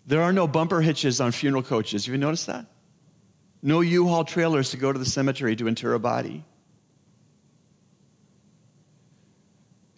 There 0.05 0.21
are 0.21 0.31
no 0.31 0.47
bumper 0.47 0.81
hitches 0.81 1.19
on 1.19 1.31
funeral 1.31 1.63
coaches. 1.63 2.05
Have 2.05 2.13
you 2.13 2.19
noticed 2.19 2.47
that? 2.47 2.65
No 3.61 3.81
U 3.81 4.07
Haul 4.07 4.25
trailers 4.25 4.69
to 4.71 4.77
go 4.77 4.93
to 4.93 4.99
the 4.99 5.05
cemetery 5.05 5.55
to 5.55 5.67
inter 5.67 5.93
a 5.93 5.99
body. 5.99 6.43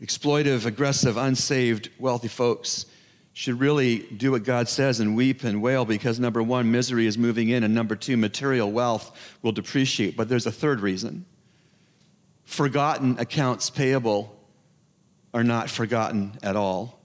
exploitive, 0.02 0.66
aggressive, 0.66 1.18
unsaved, 1.18 1.90
wealthy 2.00 2.28
folks 2.28 2.86
should 3.38 3.60
really 3.60 4.00
do 4.00 4.32
what 4.32 4.44
God 4.44 4.68
says 4.68 5.00
and 5.00 5.16
weep 5.16 5.44
and 5.44 5.62
wail 5.62 5.86
because 5.86 6.20
number 6.20 6.42
one, 6.42 6.72
misery 6.72 7.06
is 7.06 7.20
moving 7.20 7.50
in, 7.50 7.64
and 7.64 7.72
number 7.72 7.96
two, 7.96 8.18
material 8.18 8.72
wealth 8.72 9.16
will 9.44 9.52
depreciate. 9.52 10.18
But 10.18 10.28
there's 10.28 10.48
a 10.48 10.52
third 10.52 10.80
reason 10.80 11.24
forgotten 12.46 13.20
accounts 13.20 13.70
payable 13.70 14.36
are 15.36 15.44
not 15.44 15.70
forgotten 15.70 16.32
at 16.42 16.56
all. 16.56 17.00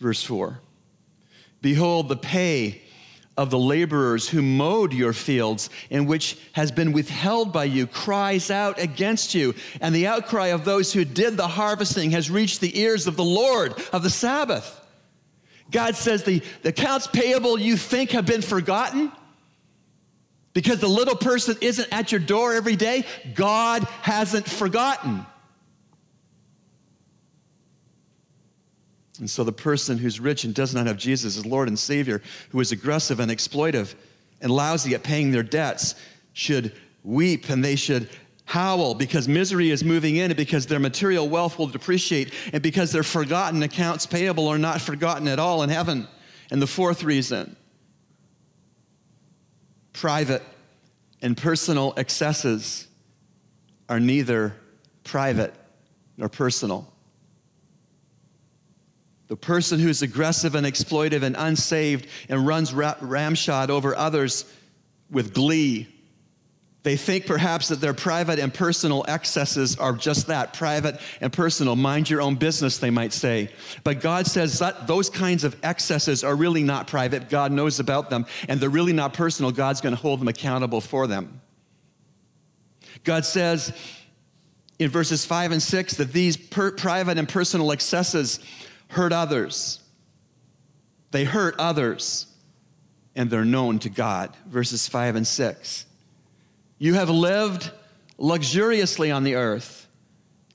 Verse 0.00 0.22
4 0.22 0.60
Behold, 1.62 2.10
the 2.10 2.16
pay 2.16 2.82
of 3.38 3.48
the 3.48 3.58
laborers 3.58 4.28
who 4.28 4.42
mowed 4.42 4.92
your 4.92 5.14
fields, 5.14 5.70
and 5.90 6.06
which 6.06 6.36
has 6.52 6.72
been 6.72 6.92
withheld 6.92 7.54
by 7.54 7.64
you, 7.64 7.86
cries 7.86 8.50
out 8.50 8.78
against 8.78 9.34
you. 9.34 9.54
And 9.80 9.94
the 9.94 10.08
outcry 10.08 10.48
of 10.48 10.66
those 10.66 10.92
who 10.92 11.06
did 11.06 11.38
the 11.38 11.48
harvesting 11.48 12.10
has 12.10 12.30
reached 12.30 12.60
the 12.60 12.78
ears 12.78 13.06
of 13.06 13.16
the 13.16 13.24
Lord 13.24 13.82
of 13.94 14.02
the 14.02 14.10
Sabaoth. 14.10 14.82
God 15.70 15.96
says 15.96 16.24
the, 16.24 16.42
the 16.62 16.68
accounts 16.70 17.06
payable 17.06 17.58
you 17.58 17.76
think 17.76 18.10
have 18.10 18.26
been 18.26 18.42
forgotten 18.42 19.10
because 20.52 20.80
the 20.80 20.88
little 20.88 21.16
person 21.16 21.56
isn't 21.60 21.88
at 21.92 22.12
your 22.12 22.20
door 22.20 22.54
every 22.54 22.76
day. 22.76 23.04
God 23.34 23.82
hasn't 24.02 24.48
forgotten. 24.48 25.26
And 29.18 29.30
so 29.30 29.44
the 29.44 29.52
person 29.52 29.98
who's 29.98 30.18
rich 30.18 30.44
and 30.44 30.54
does 30.54 30.74
not 30.74 30.86
have 30.86 30.96
Jesus 30.96 31.36
as 31.36 31.46
Lord 31.46 31.68
and 31.68 31.78
Savior, 31.78 32.20
who 32.50 32.60
is 32.60 32.72
aggressive 32.72 33.20
and 33.20 33.30
exploitive 33.30 33.94
and 34.40 34.50
lousy 34.50 34.94
at 34.94 35.02
paying 35.02 35.30
their 35.30 35.42
debts, 35.42 35.94
should 36.32 36.72
weep 37.04 37.48
and 37.48 37.64
they 37.64 37.76
should 37.76 38.08
howl 38.44 38.94
because 38.94 39.26
misery 39.26 39.70
is 39.70 39.82
moving 39.82 40.16
in 40.16 40.30
and 40.30 40.36
because 40.36 40.66
their 40.66 40.78
material 40.78 41.28
wealth 41.28 41.58
will 41.58 41.66
depreciate 41.66 42.32
and 42.52 42.62
because 42.62 42.92
their 42.92 43.02
forgotten 43.02 43.62
accounts 43.62 44.06
payable 44.06 44.48
are 44.48 44.58
not 44.58 44.80
forgotten 44.80 45.28
at 45.28 45.38
all 45.38 45.62
in 45.62 45.70
heaven. 45.70 46.06
And 46.50 46.60
the 46.60 46.66
fourth 46.66 47.02
reason 47.02 47.56
private 49.92 50.42
and 51.22 51.36
personal 51.36 51.94
excesses 51.96 52.86
are 53.88 54.00
neither 54.00 54.54
private 55.04 55.54
nor 56.16 56.28
personal. 56.28 56.92
The 59.28 59.36
person 59.36 59.80
who's 59.80 60.02
aggressive 60.02 60.54
and 60.54 60.66
exploitive 60.66 61.22
and 61.22 61.34
unsaved 61.38 62.08
and 62.28 62.46
runs 62.46 62.74
ramshot 62.74 63.70
over 63.70 63.96
others 63.96 64.44
with 65.10 65.32
glee. 65.32 65.88
They 66.84 66.98
think 66.98 67.24
perhaps 67.24 67.68
that 67.68 67.80
their 67.80 67.94
private 67.94 68.38
and 68.38 68.52
personal 68.52 69.06
excesses 69.08 69.76
are 69.76 69.94
just 69.94 70.26
that 70.26 70.52
private 70.52 71.00
and 71.22 71.32
personal. 71.32 71.76
Mind 71.76 72.10
your 72.10 72.20
own 72.20 72.34
business, 72.34 72.76
they 72.76 72.90
might 72.90 73.14
say. 73.14 73.48
But 73.84 74.02
God 74.02 74.26
says 74.26 74.58
that 74.58 74.86
those 74.86 75.08
kinds 75.08 75.44
of 75.44 75.56
excesses 75.62 76.22
are 76.22 76.36
really 76.36 76.62
not 76.62 76.86
private. 76.86 77.30
God 77.30 77.52
knows 77.52 77.80
about 77.80 78.10
them, 78.10 78.26
and 78.48 78.60
they're 78.60 78.68
really 78.68 78.92
not 78.92 79.14
personal. 79.14 79.50
God's 79.50 79.80
going 79.80 79.94
to 79.94 80.00
hold 80.00 80.20
them 80.20 80.28
accountable 80.28 80.82
for 80.82 81.06
them. 81.06 81.40
God 83.02 83.24
says 83.24 83.72
in 84.78 84.90
verses 84.90 85.24
5 85.24 85.52
and 85.52 85.62
6 85.62 85.94
that 85.94 86.12
these 86.12 86.36
per- 86.36 86.72
private 86.72 87.16
and 87.16 87.26
personal 87.26 87.70
excesses 87.70 88.40
hurt 88.88 89.12
others. 89.14 89.80
They 91.12 91.24
hurt 91.24 91.54
others, 91.58 92.26
and 93.16 93.30
they're 93.30 93.46
known 93.46 93.78
to 93.80 93.88
God. 93.88 94.36
Verses 94.46 94.86
5 94.86 95.16
and 95.16 95.26
6. 95.26 95.86
You 96.78 96.94
have 96.94 97.10
lived 97.10 97.70
luxuriously 98.18 99.10
on 99.10 99.24
the 99.24 99.36
earth 99.36 99.86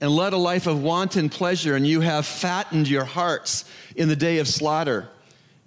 and 0.01 0.11
led 0.11 0.33
a 0.33 0.37
life 0.37 0.67
of 0.67 0.81
wanton 0.81 1.29
pleasure, 1.29 1.75
and 1.75 1.85
you 1.85 2.01
have 2.01 2.25
fattened 2.25 2.87
your 2.87 3.05
hearts 3.05 3.65
in 3.95 4.07
the 4.07 4.15
day 4.15 4.39
of 4.39 4.47
slaughter. 4.47 5.09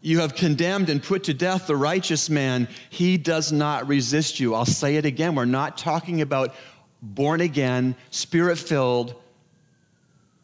You 0.00 0.20
have 0.20 0.34
condemned 0.34 0.88
and 0.88 1.02
put 1.02 1.24
to 1.24 1.34
death 1.34 1.66
the 1.66 1.76
righteous 1.76 2.30
man. 2.30 2.68
He 2.90 3.18
does 3.18 3.52
not 3.52 3.86
resist 3.86 4.40
you. 4.40 4.54
I'll 4.54 4.64
say 4.64 4.96
it 4.96 5.04
again. 5.04 5.34
We're 5.34 5.44
not 5.44 5.78
talking 5.78 6.22
about 6.22 6.54
born 7.02 7.40
again, 7.40 7.94
spirit 8.10 8.58
filled, 8.58 9.14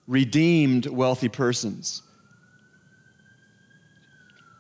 redeemed, 0.07 0.87
wealthy 0.87 1.29
persons. 1.29 2.03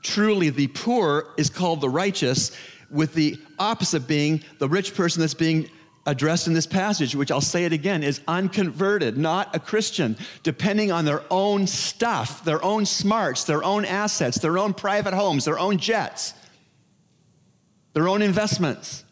Truly, 0.02 0.50
the 0.50 0.68
poor 0.68 1.34
is 1.36 1.50
called 1.50 1.80
the 1.80 1.88
righteous, 1.88 2.52
with 2.90 3.14
the 3.14 3.38
opposite 3.59 4.07
being 4.07 4.42
the 4.59 4.68
rich 4.68 4.95
person 4.95 5.21
that's 5.21 5.35
being 5.35 5.71
addressed 6.07 6.47
in 6.47 6.54
this 6.54 6.66
passage, 6.66 7.14
which 7.14 7.30
I'll 7.30 7.40
say 7.40 7.66
it 7.66 7.73
again, 7.73 8.02
is 8.02 8.23
unconverted, 8.26 9.18
not 9.18 9.54
a 9.54 9.61
Christian, 9.61 10.16
depending 10.42 10.90
on 10.90 11.04
their 11.04 11.23
own 11.30 11.66
stuff, 11.66 12.45
their 12.45 12.64
own 12.64 12.87
smarts, 12.87 13.45
their 13.45 13.62
own 13.62 13.85
assets, 13.85 14.38
their 14.38 14.57
own 14.57 14.73
private 14.73 15.12
homes, 15.12 15.45
their 15.45 15.59
own 15.59 15.76
jets, 15.76 16.33
their 17.92 18.09
own 18.09 18.23
investments 18.23 19.04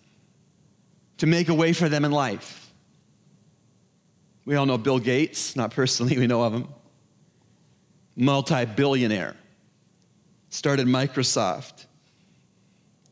to 1.19 1.27
make 1.27 1.49
a 1.49 1.55
way 1.55 1.75
for 1.75 1.89
them 1.89 2.05
in 2.05 2.13
life. 2.13 2.73
We 4.47 4.55
all 4.57 4.65
know 4.65 4.79
Bill 4.79 4.99
Gates, 4.99 5.55
not 5.57 5.73
personally, 5.73 6.17
we 6.19 6.27
know 6.27 6.43
of 6.43 6.55
him. 6.55 6.69
Multi 8.15 8.65
billionaire 8.65 9.37
started 10.49 10.87
Microsoft. 10.87 11.87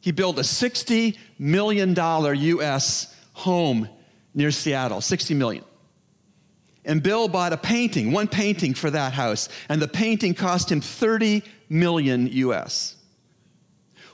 He 0.05 0.13
built 0.13 0.39
a 0.39 0.43
$60 0.43 1.17
million 1.39 1.95
US 1.97 3.17
home 3.33 3.89
near 4.35 4.51
Seattle, 4.51 5.01
60 5.01 5.33
million. 5.33 5.65
And 6.85 7.03
Bill 7.03 7.27
bought 7.27 7.55
a 7.55 7.57
painting, 7.57 8.13
one 8.13 8.29
painting 8.29 8.75
for 8.75 8.91
that 8.91 9.15
house, 9.15 9.49
and 9.67 9.81
the 9.81 9.89
painting 9.89 10.35
cost 10.35 10.71
him 10.71 10.83
30 10.83 11.43
million 11.71 12.27
US. 12.27 12.97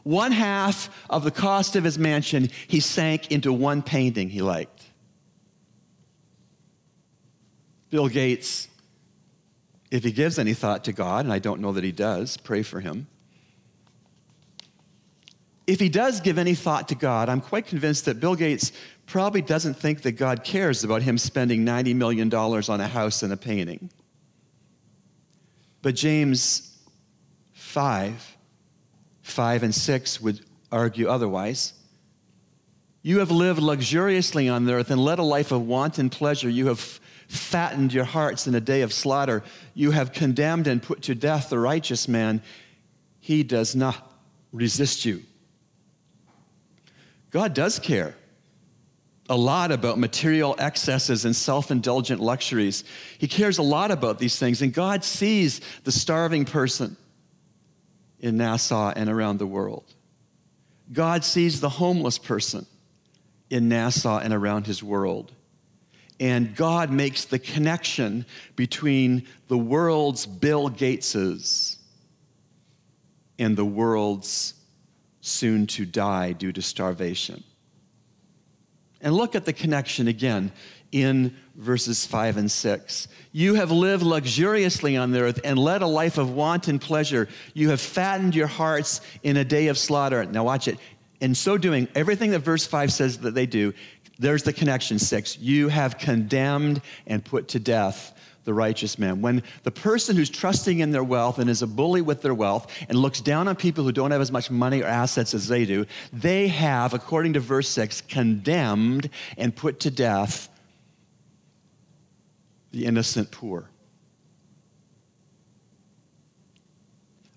One 0.05 0.31
half 0.31 0.97
of 1.11 1.25
the 1.25 1.33
cost 1.33 1.75
of 1.75 1.83
his 1.83 1.99
mansion 1.99 2.51
he 2.69 2.79
sank 2.79 3.33
into 3.33 3.53
one 3.53 3.83
painting 3.83 4.31
he 4.31 4.43
liked. 4.43 4.85
Bill 7.91 8.07
Gates, 8.07 8.69
if 9.91 10.05
he 10.05 10.13
gives 10.13 10.39
any 10.39 10.55
thought 10.55 10.85
to 10.85 10.93
God, 10.93 11.25
and 11.25 11.33
I 11.33 11.41
don't 11.41 11.61
know 11.61 11.73
that 11.73 11.83
he 11.83 11.91
does, 11.91 12.37
pray 12.37 12.63
for 12.63 12.79
him 12.79 13.09
if 15.71 15.79
he 15.79 15.89
does 15.89 16.21
give 16.21 16.37
any 16.37 16.57
thought 16.57 16.89
to 16.89 16.97
God, 16.97 17.29
I'm 17.29 17.41
quite 17.41 17.69
convinced 17.69 18.07
that 18.07 18.19
Bill 18.19 18.35
Gates 18.35 18.73
probably 19.07 19.41
doesn't 19.41 19.75
think 19.75 20.03
that 20.03 20.13
God 20.13 20.43
cares 20.43 20.83
about 20.83 21.01
him 21.01 21.17
spending 21.17 21.65
$90 21.65 21.95
million 21.95 22.35
on 22.35 22.81
a 22.81 22.89
house 22.89 23.23
and 23.23 23.33
a 23.33 23.37
painting. 23.37 23.89
But 25.81 25.95
James 25.95 26.77
5, 27.53 28.37
5 29.23 29.63
and 29.63 29.73
6 29.73 30.21
would 30.21 30.45
argue 30.73 31.07
otherwise. 31.07 31.75
You 33.03 33.21
have 33.21 33.31
lived 33.31 33.61
luxuriously 33.61 34.49
on 34.49 34.65
the 34.65 34.73
earth 34.73 34.91
and 34.91 35.01
led 35.01 35.21
a 35.21 35.23
life 35.23 35.53
of 35.53 35.69
wanton 35.69 36.11
pleasure. 36.11 36.49
You 36.49 36.67
have 36.67 36.81
fattened 36.81 37.93
your 37.93 38.05
hearts 38.05 38.49
in 38.49 38.57
a 38.57 38.61
day 38.61 38.83
of 38.83 38.93
slaughter. 38.93 39.45
You 39.75 39.93
have 39.93 40.13
condemned 40.13 40.67
and 40.67 40.83
put 40.83 41.03
to 41.03 41.15
death 41.15 41.49
the 41.49 41.61
righteous 41.61 42.09
man. 42.09 42.43
He 43.21 43.45
does 43.45 43.77
not 43.77 44.17
resist 44.53 45.05
you. 45.05 45.23
God 47.31 47.55
does 47.55 47.79
care 47.79 48.15
a 49.31 49.37
lot 49.37 49.71
about 49.71 49.97
material 49.97 50.57
excesses 50.59 51.25
and 51.25 51.35
self 51.35 51.71
indulgent 51.71 52.21
luxuries. 52.21 52.83
He 53.19 53.29
cares 53.29 53.59
a 53.59 53.63
lot 53.63 53.93
about 53.93 54.19
these 54.19 54.39
things, 54.39 54.61
and 54.61 54.75
God 54.75 55.05
sees 55.05 55.61
the 55.85 55.93
starving 55.93 56.45
person 56.45 56.97
in 58.19 58.37
Nassau 58.37 58.93
and 58.95 59.09
around 59.09 59.39
the 59.39 59.47
world. 59.47 59.85
God 60.93 61.25
sees 61.25 61.61
the 61.61 61.69
homeless 61.69 62.19
person 62.19 62.67
in 63.49 63.69
Nassau 63.69 64.19
and 64.19 64.35
around 64.35 64.67
his 64.67 64.83
world. 64.83 65.33
And 66.19 66.55
God 66.55 66.91
makes 66.91 67.25
the 67.25 67.39
connection 67.39 68.27
between 68.57 69.27
the 69.47 69.57
world's 69.57 70.27
Bill 70.27 70.69
Gateses 70.69 71.77
and 73.39 73.57
the 73.57 73.65
world's 73.65 74.55
soon 75.21 75.67
to 75.67 75.85
die 75.85 76.33
due 76.33 76.53
to 76.53 76.63
starvation. 76.63 77.43
And 79.01 79.15
look 79.15 79.35
at 79.35 79.45
the 79.45 79.53
connection 79.53 80.09
again 80.09 80.53
in 80.93 81.37
verses 81.55 82.05
5 82.05 82.37
and 82.37 82.51
6. 82.51 83.09
You 83.33 83.55
have 83.55 83.71
lived 83.71 84.03
luxuriously 84.03 84.97
on 84.97 85.11
the 85.13 85.21
earth 85.21 85.41
and 85.45 85.59
led 85.59 85.83
a 85.83 85.87
life 85.87 86.19
of 86.19 86.33
wanton 86.33 86.79
pleasure. 86.79 87.29
You 87.55 87.71
have 87.71 87.81
fattened 87.81 88.35
your 88.35 88.47
hearts 88.47 89.01
in 89.23 89.37
a 89.37 89.45
day 89.45 89.69
of 89.69 89.79
slaughter. 89.79 90.25
Now, 90.25 90.45
watch 90.45 90.69
it. 90.69 90.79
In 91.21 91.35
so 91.35 91.59
doing, 91.59 91.87
everything 91.95 92.31
that 92.31 92.41
verse 92.41 92.67
5 92.67 92.93
says 92.93 93.19
that 93.19 93.35
they 93.35 93.47
do, 93.47 93.73
there's 94.19 94.43
the 94.43 94.53
connection. 94.53 94.99
6. 94.99 95.39
You 95.39 95.69
have 95.69 95.99
condemned 95.99 96.83
and 97.07 97.25
put 97.25 97.49
to 97.49 97.61
death 97.61 98.15
the 98.45 98.55
righteous 98.55 98.99
man. 98.99 99.21
When 99.21 99.43
the 99.63 99.71
person 99.71 100.17
who's 100.17 100.31
trusting 100.31 100.81
in 100.81 100.91
their 100.91 101.05
wealth 101.05 101.39
and 101.39 101.51
is 101.51 101.63
a 101.63 101.67
bully 101.67 102.03
with 102.03 102.23
their 102.23 102.35
wealth 102.35 102.73
and 102.89 102.99
looks 102.99 103.21
down 103.21 103.49
on 103.49 103.57
people 103.57 103.85
who 103.85 103.93
don't 103.93 104.11
have 104.11 104.21
as 104.21 104.33
much 104.33 104.51
money 104.51 104.83
or 104.83 104.87
assets 104.87 105.35
as 105.35 105.49
they 105.49 105.65
do, 105.65 105.87
they 106.13 106.49
have, 106.49 106.95
according 106.95 107.35
to 107.35 107.41
verse 107.41 107.69
6, 107.69 108.01
condemned 108.03 109.11
and 109.37 109.55
put 109.55 109.81
to 109.81 109.91
death 109.91 110.49
the 112.73 112.87
innocent 112.87 113.31
poor. 113.31 113.69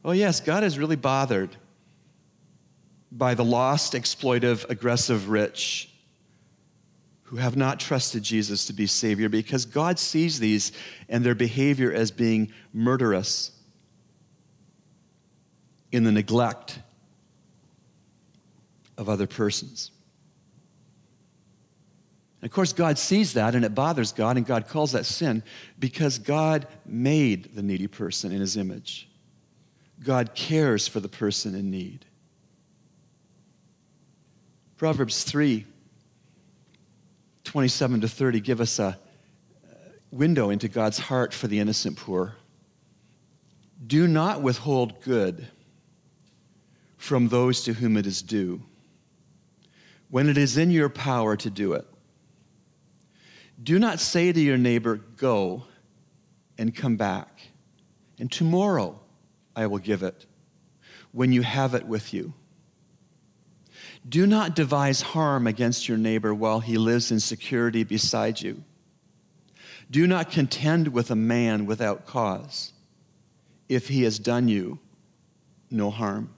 Oh, 0.06 0.12
yes, 0.12 0.40
God 0.42 0.64
is 0.64 0.78
really 0.78 0.96
bothered 0.98 1.56
by 3.12 3.36
the 3.36 3.44
lost, 3.46 3.94
exploitive, 3.94 4.70
aggressive 4.70 5.30
rich 5.30 5.93
who 7.34 7.40
have 7.40 7.58
not 7.58 7.80
trusted 7.80 8.22
Jesus 8.22 8.66
to 8.66 8.74
be 8.74 8.86
Savior 8.86 9.28
because 9.28 9.66
God 9.66 9.98
sees 9.98 10.40
these 10.40 10.72
and 11.10 11.26
their 11.26 11.34
behavior 11.34 11.92
as 11.92 12.12
being 12.12 12.54
murderous 12.74 13.50
in 15.92 16.04
the 16.04 16.12
neglect 16.12 16.78
of 19.00 19.10
other 19.10 19.26
persons. 19.26 19.90
And 22.40 22.52
of 22.52 22.54
course, 22.54 22.72
God 22.72 23.00
sees 23.00 23.34
that 23.34 23.56
and 23.56 23.66
it 23.66 23.74
bothers 23.74 24.12
God, 24.12 24.38
and 24.38 24.46
God 24.46 24.68
calls 24.68 24.92
that 24.92 25.08
sin 25.08 25.42
because 25.80 26.20
God 26.20 26.68
made 26.86 27.56
the 27.56 27.64
needy 27.64 27.88
person 27.88 28.32
in 28.32 28.42
his 28.42 28.58
image. 28.58 29.10
God 30.04 30.36
cares 30.36 30.88
for 30.88 31.00
the 31.00 31.10
person 31.10 31.56
in 31.56 31.72
need. 31.72 32.06
Proverbs 34.78 35.24
3 35.24 35.66
27 37.54 38.02
to 38.02 38.08
30 38.08 38.40
give 38.40 38.60
us 38.60 38.80
a 38.80 38.98
window 40.10 40.50
into 40.50 40.68
God's 40.68 40.98
heart 40.98 41.36
for 41.36 41.46
the 41.46 41.60
innocent 41.60 41.98
poor. 41.98 42.34
Do 43.86 44.08
not 44.08 44.42
withhold 44.42 45.04
good 45.04 45.48
from 46.98 47.28
those 47.28 47.62
to 47.66 47.74
whom 47.74 47.96
it 47.96 48.08
is 48.08 48.24
due 48.24 48.64
when 50.10 50.30
it 50.30 50.38
is 50.40 50.58
in 50.58 50.72
your 50.72 50.90
power 50.90 51.38
to 51.38 51.52
do 51.52 51.74
it. 51.74 51.86
Do 53.62 53.78
not 53.78 54.00
say 54.00 54.32
to 54.32 54.40
your 54.40 54.58
neighbor, 54.58 54.96
Go 55.18 55.66
and 56.58 56.76
come 56.76 56.98
back, 56.98 57.40
and 58.18 58.32
tomorrow 58.32 59.00
I 59.56 59.68
will 59.68 59.78
give 59.78 60.02
it 60.02 60.26
when 61.12 61.32
you 61.32 61.44
have 61.44 61.76
it 61.76 61.86
with 61.86 62.16
you. 62.16 62.34
Do 64.08 64.28
not 64.28 64.56
devise 64.56 65.02
harm 65.02 65.48
against 65.48 65.88
your 65.88 65.98
neighbor 65.98 66.34
while 66.34 66.60
he 66.60 66.78
lives 66.78 67.12
in 67.12 67.20
security 67.20 67.84
beside 67.84 68.42
you. 68.42 68.64
Do 69.90 70.08
not 70.08 70.32
contend 70.32 70.90
with 70.90 71.12
a 71.12 71.16
man 71.16 71.66
without 71.66 72.06
cause 72.06 72.74
if 73.70 73.88
he 73.88 74.04
has 74.04 74.20
done 74.20 74.48
you 74.48 74.80
no 75.70 75.90
harm. 75.90 76.34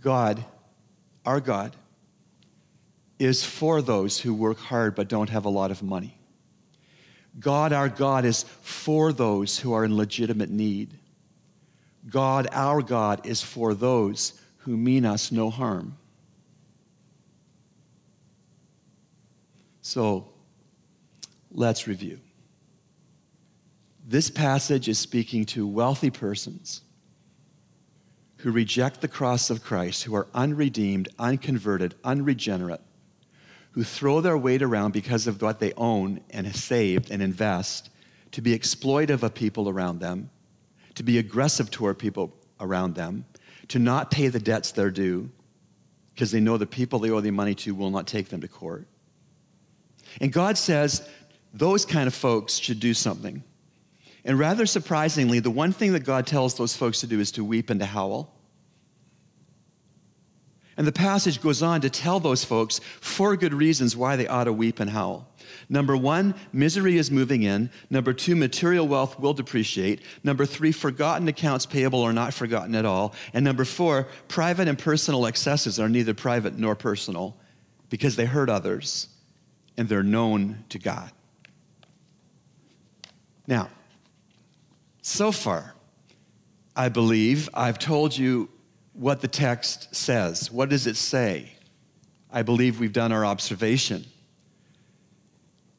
God, 0.00 0.44
our 1.24 1.40
God, 1.40 1.74
is 3.18 3.44
for 3.44 3.82
those 3.82 4.20
who 4.20 4.34
work 4.34 4.58
hard 4.58 4.94
but 4.94 5.08
don't 5.08 5.30
have 5.30 5.44
a 5.44 5.50
lot 5.50 5.70
of 5.70 5.82
money. 5.82 6.18
God, 7.38 7.72
our 7.72 7.88
God, 7.88 8.24
is 8.24 8.44
for 8.62 9.12
those 9.12 9.58
who 9.58 9.72
are 9.72 9.84
in 9.84 9.96
legitimate 9.96 10.50
need. 10.50 10.94
God, 12.08 12.48
our 12.52 12.82
God, 12.82 13.26
is 13.26 13.42
for 13.42 13.74
those 13.74 14.40
who 14.68 14.76
mean 14.76 15.06
us 15.06 15.32
no 15.32 15.48
harm. 15.48 15.96
So 19.80 20.28
let's 21.50 21.86
review. 21.86 22.20
This 24.06 24.28
passage 24.28 24.86
is 24.90 24.98
speaking 24.98 25.46
to 25.46 25.66
wealthy 25.66 26.10
persons 26.10 26.82
who 28.36 28.50
reject 28.50 29.00
the 29.00 29.08
cross 29.08 29.48
of 29.48 29.64
Christ, 29.64 30.02
who 30.04 30.14
are 30.14 30.28
unredeemed, 30.34 31.08
unconverted, 31.18 31.94
unregenerate, 32.04 32.82
who 33.70 33.84
throw 33.84 34.20
their 34.20 34.36
weight 34.36 34.60
around 34.60 34.92
because 34.92 35.26
of 35.26 35.40
what 35.40 35.60
they 35.60 35.72
own 35.78 36.20
and 36.28 36.46
have 36.46 36.56
saved 36.56 37.10
and 37.10 37.22
invest 37.22 37.88
to 38.32 38.42
be 38.42 38.54
exploitive 38.54 39.22
of 39.22 39.32
people 39.32 39.70
around 39.70 40.00
them, 40.00 40.28
to 40.94 41.02
be 41.02 41.16
aggressive 41.16 41.70
toward 41.70 41.98
people 41.98 42.34
around 42.60 42.94
them, 42.94 43.24
to 43.68 43.78
not 43.78 44.10
pay 44.10 44.28
the 44.28 44.38
debts 44.40 44.72
they're 44.72 44.90
due 44.90 45.30
because 46.14 46.30
they 46.30 46.40
know 46.40 46.56
the 46.56 46.66
people 46.66 46.98
they 46.98 47.10
owe 47.10 47.20
the 47.20 47.30
money 47.30 47.54
to 47.54 47.74
will 47.74 47.90
not 47.90 48.06
take 48.06 48.28
them 48.28 48.40
to 48.40 48.48
court. 48.48 48.86
And 50.20 50.32
God 50.32 50.58
says 50.58 51.06
those 51.52 51.84
kind 51.84 52.06
of 52.06 52.14
folks 52.14 52.56
should 52.58 52.80
do 52.80 52.94
something. 52.94 53.42
And 54.24 54.38
rather 54.38 54.66
surprisingly, 54.66 55.40
the 55.40 55.50
one 55.50 55.72
thing 55.72 55.92
that 55.92 56.04
God 56.04 56.26
tells 56.26 56.54
those 56.54 56.76
folks 56.76 57.00
to 57.00 57.06
do 57.06 57.20
is 57.20 57.30
to 57.32 57.44
weep 57.44 57.70
and 57.70 57.80
to 57.80 57.86
howl. 57.86 58.34
And 60.78 60.86
the 60.86 60.92
passage 60.92 61.42
goes 61.42 61.60
on 61.60 61.80
to 61.80 61.90
tell 61.90 62.20
those 62.20 62.44
folks 62.44 62.80
four 63.00 63.36
good 63.36 63.52
reasons 63.52 63.96
why 63.96 64.14
they 64.14 64.28
ought 64.28 64.44
to 64.44 64.52
weep 64.52 64.78
and 64.78 64.88
howl. 64.88 65.28
Number 65.68 65.96
one, 65.96 66.36
misery 66.52 66.96
is 66.98 67.10
moving 67.10 67.42
in. 67.42 67.68
Number 67.90 68.12
two, 68.12 68.36
material 68.36 68.86
wealth 68.86 69.18
will 69.18 69.34
depreciate. 69.34 70.02
Number 70.22 70.46
three, 70.46 70.70
forgotten 70.70 71.26
accounts 71.26 71.66
payable 71.66 72.02
are 72.02 72.12
not 72.12 72.32
forgotten 72.32 72.76
at 72.76 72.84
all. 72.86 73.12
And 73.34 73.44
number 73.44 73.64
four, 73.64 74.06
private 74.28 74.68
and 74.68 74.78
personal 74.78 75.26
excesses 75.26 75.80
are 75.80 75.88
neither 75.88 76.14
private 76.14 76.56
nor 76.56 76.76
personal 76.76 77.36
because 77.90 78.14
they 78.14 78.26
hurt 78.26 78.48
others 78.48 79.08
and 79.76 79.88
they're 79.88 80.04
known 80.04 80.64
to 80.68 80.78
God. 80.78 81.10
Now, 83.48 83.68
so 85.02 85.32
far, 85.32 85.74
I 86.76 86.88
believe 86.88 87.48
I've 87.52 87.80
told 87.80 88.16
you 88.16 88.48
what 88.98 89.20
the 89.20 89.28
text 89.28 89.94
says. 89.94 90.50
What 90.50 90.68
does 90.68 90.86
it 90.86 90.96
say? 90.96 91.52
I 92.30 92.42
believe 92.42 92.80
we've 92.80 92.92
done 92.92 93.12
our 93.12 93.24
observation. 93.24 94.04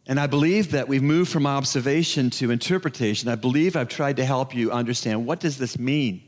And 0.08 0.20
I 0.20 0.26
believe 0.26 0.72
that 0.72 0.88
we've 0.88 1.04
moved 1.04 1.30
from 1.30 1.46
observation 1.46 2.30
to 2.32 2.50
interpretation. 2.50 3.30
I 3.30 3.36
believe 3.36 3.76
I've 3.76 3.90
tried 3.90 4.18
to 4.18 4.26
help 4.26 4.56
you 4.56 4.72
understand 4.72 5.26
what 5.26 5.40
does 5.40 5.58
this 5.58 5.78
mean? 5.78 6.24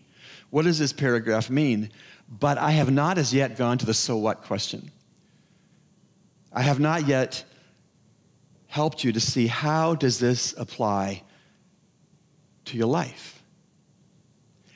What 0.52 0.66
does 0.66 0.78
this 0.78 0.94
paragraph 0.94 1.50
mean? 1.50 1.90
But 2.30 2.58
I 2.58 2.72
have 2.72 2.92
not 2.92 3.18
as 3.18 3.34
yet 3.34 3.58
gone 3.58 3.78
to 3.80 3.86
the 3.86 3.94
so 3.94 4.18
what 4.18 4.44
question. 4.44 4.92
I 6.54 6.62
have 6.62 6.80
not 6.80 7.08
yet 7.08 7.44
helped 8.68 9.04
you 9.04 9.14
to 9.14 9.20
see 9.20 9.48
how 9.48 9.96
does 9.96 10.20
this 10.20 10.54
apply 10.58 11.24
to 12.66 12.78
your 12.78 12.88
life? 12.88 13.42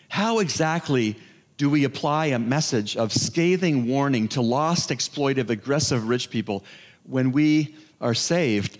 How 0.07 0.39
exactly 0.39 1.17
do 1.57 1.69
we 1.69 1.85
apply 1.85 2.27
a 2.27 2.39
message 2.39 2.97
of 2.97 3.13
scathing 3.13 3.87
warning 3.87 4.27
to 4.29 4.41
lost, 4.41 4.89
exploitive, 4.89 5.49
aggressive 5.49 6.07
rich 6.07 6.29
people 6.29 6.65
when 7.03 7.31
we 7.31 7.75
are 8.01 8.13
saved 8.13 8.77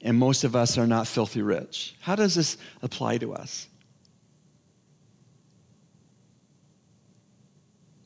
and 0.00 0.16
most 0.16 0.44
of 0.44 0.56
us 0.56 0.78
are 0.78 0.86
not 0.86 1.06
filthy 1.06 1.42
rich? 1.42 1.96
How 2.00 2.14
does 2.14 2.34
this 2.34 2.56
apply 2.82 3.18
to 3.18 3.34
us? 3.34 3.68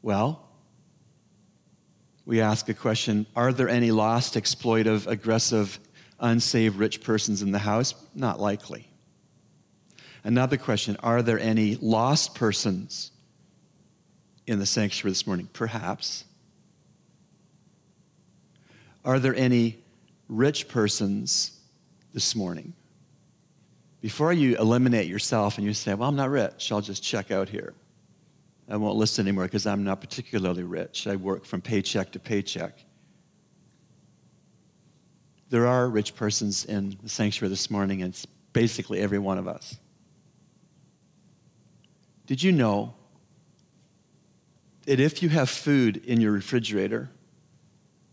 Well, 0.03 0.49
we 2.25 2.41
ask 2.41 2.69
a 2.69 2.75
question 2.75 3.27
Are 3.37 3.53
there 3.53 3.69
any 3.69 3.91
lost, 3.91 4.35
exploitive, 4.35 5.07
aggressive, 5.07 5.79
unsaved 6.19 6.77
rich 6.77 7.03
persons 7.03 7.43
in 7.43 7.53
the 7.53 7.59
house? 7.59 7.95
Not 8.15 8.41
likely. 8.41 8.89
Another 10.25 10.57
question 10.57 10.97
Are 11.01 11.23
there 11.23 11.39
any 11.39 11.77
lost 11.77 12.35
persons 12.35 13.13
in 14.49 14.59
the 14.59 14.67
sanctuary 14.67 15.11
this 15.11 15.27
morning? 15.27 15.49
Perhaps. 15.53 16.25
Are 19.05 19.19
there 19.19 19.35
any 19.35 19.79
rich 20.29 20.69
persons 20.69 21.61
this 22.13 22.35
morning? 22.35 22.73
Before 24.01 24.33
you 24.33 24.57
eliminate 24.57 25.07
yourself 25.07 25.59
and 25.59 25.67
you 25.67 25.75
say, 25.75 25.95
Well, 25.95 26.09
I'm 26.09 26.17
not 26.17 26.31
rich, 26.31 26.73
I'll 26.73 26.81
just 26.81 27.03
check 27.03 27.31
out 27.31 27.49
here. 27.49 27.75
I 28.71 28.77
won't 28.77 28.97
listen 28.97 29.27
anymore 29.27 29.45
because 29.45 29.67
I'm 29.67 29.83
not 29.83 30.01
particularly 30.01 30.63
rich. 30.63 31.07
I 31.07 31.17
work 31.17 31.45
from 31.45 31.63
paycheck 31.63 32.13
to 32.13 32.19
paycheck. 32.19 32.79
There 35.51 35.67
are 35.67 35.89
rich 35.89 36.15
persons 36.15 36.67
in 36.67 36.97
the 37.03 37.09
sanctuary 37.09 37.49
this 37.49 37.71
morning, 37.71 38.03
and 38.03 38.13
it's 38.13 38.27
basically 38.53 39.01
every 39.01 39.19
one 39.19 39.39
of 39.39 39.49
us. 39.49 39.79
Did 42.27 42.43
you 42.43 42.53
know 42.53 42.95
that 44.89 45.01
if 45.01 45.23
you 45.23 45.29
have 45.29 45.51
food 45.51 45.99
in 46.07 46.19
your 46.19 46.33
refrigerator, 46.33 47.11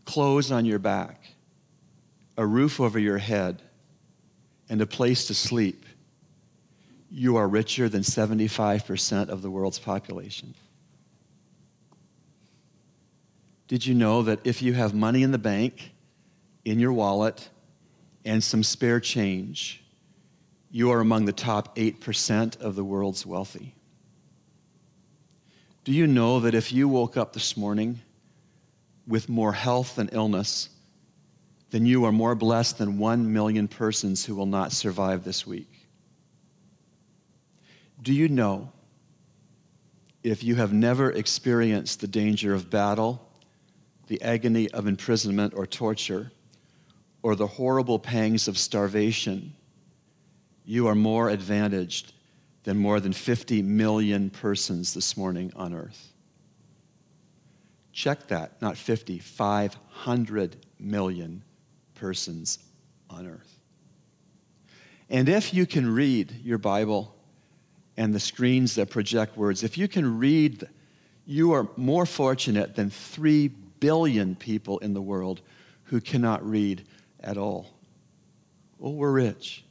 clothes 0.03 0.51
on 0.51 0.65
your 0.65 0.77
back, 0.77 1.21
a 2.35 2.45
roof 2.45 2.81
over 2.81 2.99
your 2.99 3.17
head, 3.17 3.61
and 4.67 4.81
a 4.81 4.85
place 4.85 5.27
to 5.27 5.33
sleep, 5.33 5.85
you 7.09 7.37
are 7.37 7.47
richer 7.47 7.87
than 7.87 8.01
75% 8.01 9.29
of 9.29 9.41
the 9.41 9.49
world's 9.49 9.79
population. 9.79 10.53
Did 13.69 13.85
you 13.85 13.95
know 13.95 14.23
that 14.23 14.41
if 14.43 14.61
you 14.61 14.73
have 14.73 14.93
money 14.93 15.23
in 15.23 15.31
the 15.31 15.37
bank, 15.37 15.93
in 16.65 16.81
your 16.81 16.91
wallet, 16.91 17.47
and 18.25 18.43
some 18.43 18.63
spare 18.63 18.99
change, 18.99 19.81
you 20.69 20.91
are 20.91 20.99
among 20.99 21.23
the 21.23 21.31
top 21.31 21.77
8% 21.77 22.59
of 22.59 22.75
the 22.75 22.83
world's 22.83 23.25
wealthy? 23.25 23.75
Do 25.85 25.91
you 25.91 26.07
know 26.07 26.39
that 26.39 26.55
if 26.55 26.73
you 26.73 26.89
woke 26.89 27.15
up 27.15 27.33
this 27.33 27.55
morning 27.55 28.01
with 29.05 29.29
more 29.29 29.53
health 29.53 29.95
than 29.95 30.09
illness, 30.11 30.69
then 31.69 31.85
you 31.85 32.05
are 32.05 32.11
more 32.11 32.33
blessed 32.33 32.79
than 32.79 32.97
one 32.97 33.31
million 33.31 33.67
persons 33.67 34.25
who 34.25 34.33
will 34.33 34.47
not 34.47 34.71
survive 34.71 35.23
this 35.23 35.45
week? 35.45 35.87
Do 38.01 38.11
you 38.11 38.27
know 38.27 38.71
if 40.23 40.43
you 40.43 40.55
have 40.55 40.73
never 40.73 41.11
experienced 41.11 42.01
the 42.01 42.07
danger 42.07 42.55
of 42.55 42.71
battle, 42.71 43.29
the 44.07 44.19
agony 44.23 44.71
of 44.71 44.87
imprisonment 44.87 45.53
or 45.55 45.67
torture, 45.67 46.31
or 47.21 47.35
the 47.35 47.45
horrible 47.45 47.99
pangs 47.99 48.47
of 48.47 48.57
starvation, 48.57 49.53
you 50.65 50.87
are 50.87 50.95
more 50.95 51.29
advantaged 51.29 52.14
than 52.65 52.77
more 52.77 52.99
than 52.99 53.13
50 53.13 53.61
million 53.61 54.29
persons 54.29 54.93
this 54.93 55.15
morning 55.15 55.53
on 55.55 55.73
earth. 55.73 56.11
Check 57.93 58.27
that, 58.27 58.61
not 58.61 58.75
50, 58.75 59.19
500 59.19 60.57
million 60.79 61.43
persons 61.93 62.59
on 63.09 63.27
earth. 63.27 63.59
And 65.09 65.29
if 65.29 65.53
you 65.53 65.67
can 65.67 65.93
read 65.93 66.33
your 66.43 66.57
Bible 66.57 67.15
and 67.97 68.13
the 68.13 68.19
screens 68.19 68.75
that 68.75 68.89
project 68.89 69.37
words, 69.37 69.63
if 69.63 69.77
you 69.77 69.87
can 69.87 70.17
read, 70.17 70.67
you 71.25 71.53
are 71.53 71.67
more 71.77 72.07
fortunate 72.07 72.75
than 72.75 72.89
3 72.89 73.47
billion 73.79 74.35
people 74.35 74.79
in 74.79 74.95
the 74.95 75.01
world 75.01 75.41
who 75.83 76.01
cannot 76.01 76.43
read 76.43 76.83
at 77.19 77.37
all. 77.37 77.67
Oh, 78.81 78.89
we're 78.89 79.11
rich. 79.11 79.64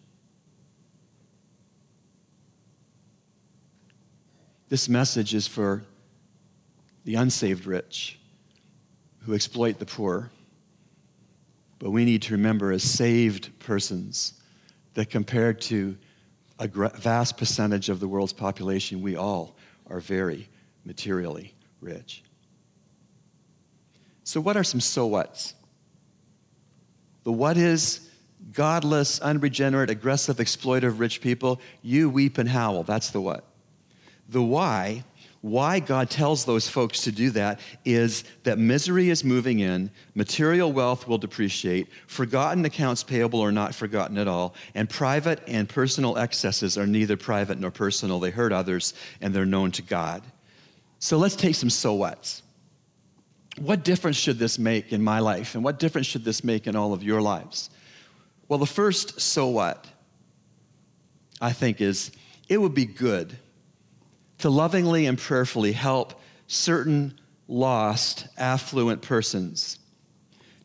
This 4.75 4.89
message 4.89 5.37
is 5.37 5.47
for 5.47 5.85
the 7.05 7.15
unsaved 7.15 7.65
rich 7.65 8.19
who 9.21 9.33
exploit 9.33 9.79
the 9.79 9.87
poor. 9.87 10.33
But 11.79 11.93
we 11.93 12.05
need 12.05 12.23
to 12.23 12.33
remember, 12.33 12.73
as 12.73 12.83
saved 12.83 13.57
persons, 13.61 14.33
that 14.95 15.11
compared 15.11 15.61
to 15.61 15.97
a 16.59 16.67
vast 16.67 17.37
percentage 17.37 17.89
of 17.89 18.01
the 18.01 18.09
world's 18.09 18.33
population, 18.33 19.01
we 19.01 19.15
all 19.15 19.55
are 19.89 20.01
very 20.01 20.49
materially 20.85 21.55
rich. 21.81 22.25
So, 24.25 24.41
what 24.41 24.57
are 24.57 24.65
some 24.65 24.81
so 24.81 25.07
whats? 25.07 25.55
The 27.23 27.31
what 27.31 27.57
is 27.57 28.11
godless, 28.51 29.21
unregenerate, 29.21 29.91
aggressive, 29.91 30.39
exploitive 30.39 30.99
rich 30.99 31.21
people, 31.21 31.61
you 31.81 32.11
weep 32.11 32.39
and 32.39 32.49
howl. 32.49 32.83
That's 32.83 33.11
the 33.11 33.21
what. 33.21 33.45
The 34.29 34.43
why, 34.43 35.05
why 35.45 35.79
God 35.79 36.09
tells 36.09 36.47
those 36.47 36.67
folks 36.69 37.03
to 37.03 37.13
do 37.13 37.29
that 37.33 37.61
is 37.85 38.25
that 38.45 38.59
misery 38.59 39.11
is 39.11 39.23
moving 39.23 39.61
in, 39.61 39.91
material 40.15 40.73
wealth 40.73 41.07
will 41.07 41.19
depreciate, 41.19 41.89
forgotten 42.07 42.65
accounts 42.65 43.03
payable 43.03 43.43
are 43.43 43.53
not 43.53 43.75
forgotten 43.75 44.17
at 44.17 44.27
all, 44.27 44.55
and 44.75 44.89
private 44.89 45.43
and 45.47 45.69
personal 45.69 46.17
excesses 46.17 46.79
are 46.79 46.87
neither 46.87 47.19
private 47.19 47.61
nor 47.61 47.71
personal. 47.71 48.19
They 48.21 48.31
hurt 48.31 48.53
others 48.53 48.95
and 49.21 49.35
they're 49.35 49.45
known 49.45 49.71
to 49.73 49.83
God. 49.83 50.23
So 50.99 51.19
let's 51.19 51.37
take 51.37 51.57
some 51.57 51.69
so 51.69 51.95
whats. 51.95 52.43
What 53.59 53.85
difference 53.85 54.17
should 54.17 54.39
this 54.39 54.59
make 54.59 54.95
in 54.95 55.05
my 55.05 55.19
life? 55.19 55.55
And 55.55 55.63
what 55.63 55.79
difference 55.79 56.07
should 56.07 56.25
this 56.25 56.43
make 56.43 56.67
in 56.67 56.75
all 56.75 56.95
of 56.95 57.03
your 57.03 57.21
lives? 57.21 57.69
Well, 58.49 58.59
the 58.59 58.65
first 58.65 59.21
so 59.21 59.49
what, 59.49 59.87
I 61.39 61.53
think, 61.53 61.83
is 61.83 62.13
it 62.49 62.57
would 62.57 62.75
be 62.75 62.87
good 62.87 63.37
to 64.39 64.51
lovingly 64.51 65.07
and 65.07 65.19
prayerfully 65.19 65.73
help 65.73 66.21
certain 66.47 67.19
lost, 67.49 68.27
affluent 68.37 69.03
persons 69.03 69.79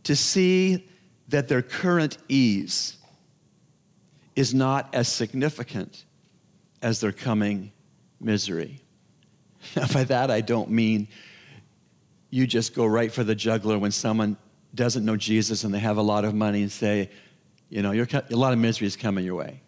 to 0.03 0.15
see 0.15 0.87
that 1.27 1.47
their 1.47 1.61
current 1.61 2.17
ease 2.27 2.97
is 4.35 4.53
not 4.53 4.93
as 4.93 5.07
significant 5.07 6.05
as 6.81 6.99
their 7.01 7.11
coming 7.11 7.71
misery. 8.19 8.81
Now, 9.75 9.87
by 9.87 10.05
that, 10.05 10.31
I 10.31 10.39
don't 10.39 10.69
mean 10.69 11.09
you 12.29 12.47
just 12.47 12.73
go 12.73 12.85
right 12.85 13.11
for 13.11 13.25
the 13.25 13.35
juggler 13.35 13.77
when 13.77 13.91
someone 13.91 14.37
doesn't 14.73 15.03
know 15.03 15.17
Jesus 15.17 15.65
and 15.65 15.73
they 15.73 15.79
have 15.79 15.97
a 15.97 16.01
lot 16.01 16.23
of 16.23 16.33
money 16.33 16.61
and 16.61 16.71
say, 16.71 17.09
you 17.69 17.81
know, 17.81 17.91
a 17.91 18.35
lot 18.35 18.53
of 18.53 18.59
misery 18.59 18.87
is 18.87 18.95
coming 18.95 19.25
your 19.25 19.35
way. 19.35 19.61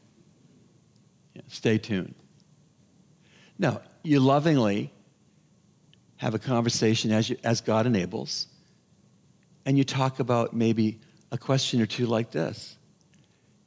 Yeah, 1.34 1.42
stay 1.50 1.78
tuned. 1.78 2.16
No, 3.60 3.82
you 4.04 4.20
lovingly 4.20 4.92
have 6.18 6.34
a 6.34 6.40
conversation 6.40 7.12
as, 7.12 7.30
you, 7.30 7.38
as 7.44 7.62
God 7.62 7.86
enables, 7.86 8.48
and 9.66 9.78
you 9.78 9.84
talk 9.84 10.20
about 10.20 10.54
maybe 10.54 11.00
a 11.32 11.38
question 11.38 11.82
or 11.82 11.86
two 11.86 12.06
like 12.06 12.32
this. 12.32 12.78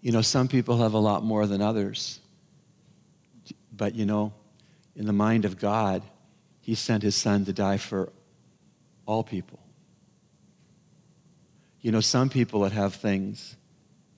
You 0.00 0.12
know, 0.12 0.22
some 0.22 0.48
people 0.48 0.78
have 0.78 0.94
a 0.94 0.98
lot 0.98 1.24
more 1.24 1.46
than 1.46 1.62
others, 1.62 2.20
but 3.72 3.94
you 3.94 4.06
know, 4.06 4.32
in 4.94 5.06
the 5.06 5.12
mind 5.12 5.44
of 5.44 5.58
God, 5.58 6.02
He 6.60 6.74
sent 6.74 7.02
His 7.02 7.16
Son 7.16 7.44
to 7.46 7.52
die 7.52 7.78
for 7.78 8.12
all 9.06 9.24
people. 9.24 9.58
You 11.80 11.92
know, 11.92 12.00
some 12.00 12.28
people 12.28 12.60
that 12.60 12.72
have 12.72 12.94
things 12.94 13.56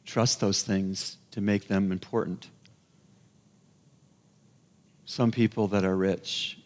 trust 0.04 0.40
those 0.40 0.62
things 0.62 1.18
to 1.32 1.40
make 1.40 1.68
them 1.68 1.90
important. 1.90 2.48
Some 5.06 5.30
people 5.30 5.68
that 5.68 5.84
are 5.84 5.96
rich 5.96 6.58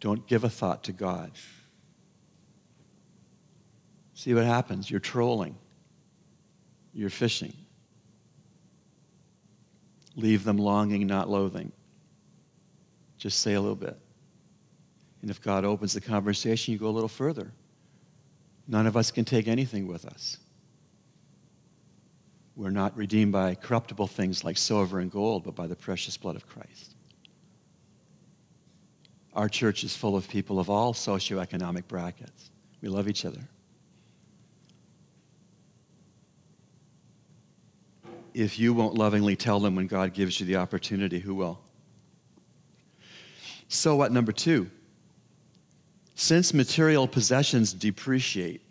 don't 0.00 0.26
give 0.26 0.42
a 0.42 0.48
thought 0.48 0.84
to 0.84 0.92
God. 0.92 1.30
See 4.14 4.34
what 4.34 4.44
happens? 4.44 4.90
You're 4.90 5.00
trolling, 5.00 5.54
you're 6.92 7.10
fishing. 7.10 7.52
Leave 10.16 10.42
them 10.42 10.56
longing, 10.56 11.06
not 11.06 11.28
loathing. 11.30 11.70
Just 13.18 13.38
say 13.38 13.54
a 13.54 13.60
little 13.60 13.76
bit. 13.76 13.96
And 15.22 15.30
if 15.30 15.40
God 15.40 15.64
opens 15.64 15.92
the 15.92 16.00
conversation, 16.00 16.72
you 16.72 16.78
go 16.78 16.88
a 16.88 16.90
little 16.90 17.08
further. 17.08 17.52
None 18.66 18.86
of 18.86 18.96
us 18.96 19.12
can 19.12 19.24
take 19.24 19.46
anything 19.46 19.86
with 19.86 20.04
us. 20.06 20.38
We're 22.56 22.70
not 22.70 22.96
redeemed 22.96 23.30
by 23.30 23.54
corruptible 23.54 24.08
things 24.08 24.42
like 24.42 24.58
silver 24.58 24.98
and 24.98 25.10
gold, 25.10 25.44
but 25.44 25.54
by 25.54 25.68
the 25.68 25.76
precious 25.76 26.16
blood 26.16 26.34
of 26.34 26.48
Christ. 26.48 26.96
Our 29.34 29.48
church 29.48 29.84
is 29.84 29.96
full 29.96 30.16
of 30.16 30.28
people 30.28 30.58
of 30.58 30.70
all 30.70 30.92
socioeconomic 30.92 31.86
brackets. 31.86 32.50
We 32.80 32.88
love 32.88 33.08
each 33.08 33.24
other. 33.24 33.40
If 38.34 38.58
you 38.58 38.72
won't 38.72 38.94
lovingly 38.94 39.36
tell 39.36 39.60
them 39.60 39.74
when 39.74 39.86
God 39.86 40.12
gives 40.14 40.38
you 40.38 40.46
the 40.46 40.56
opportunity, 40.56 41.18
who 41.18 41.34
will? 41.34 41.58
So, 43.68 43.96
what, 43.96 44.12
number 44.12 44.32
two? 44.32 44.70
Since 46.14 46.54
material 46.54 47.06
possessions 47.06 47.72
depreciate, 47.72 48.62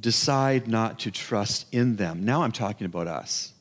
decide 0.00 0.66
not 0.66 0.98
to 1.00 1.10
trust 1.10 1.66
in 1.72 1.96
them. 1.96 2.24
Now 2.24 2.42
I'm 2.42 2.52
talking 2.52 2.86
about 2.86 3.06
us. 3.06 3.52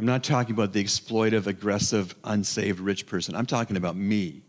I'm 0.00 0.06
not 0.06 0.24
talking 0.24 0.54
about 0.54 0.72
the 0.72 0.82
exploitive, 0.82 1.46
aggressive, 1.46 2.14
unsaved 2.24 2.80
rich 2.80 3.04
person. 3.04 3.36
I'm 3.36 3.44
talking 3.44 3.76
about 3.76 3.96
me. 3.96 4.40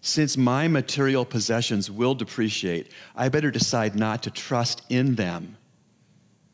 Since 0.00 0.38
my 0.38 0.68
material 0.68 1.26
possessions 1.26 1.90
will 1.90 2.14
depreciate, 2.14 2.92
I 3.14 3.28
better 3.28 3.50
decide 3.50 3.94
not 3.96 4.22
to 4.22 4.30
trust 4.30 4.80
in 4.88 5.16
them 5.16 5.58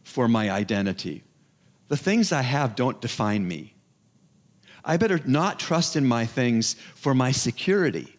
for 0.02 0.26
my 0.26 0.50
identity. 0.50 1.22
The 1.86 1.96
things 1.96 2.32
I 2.32 2.42
have 2.42 2.74
don't 2.74 3.00
define 3.00 3.46
me. 3.46 3.74
I 4.84 4.96
better 4.96 5.20
not 5.24 5.60
trust 5.60 5.94
in 5.94 6.04
my 6.04 6.26
things 6.26 6.74
for 6.96 7.14
my 7.14 7.30
security. 7.30 8.18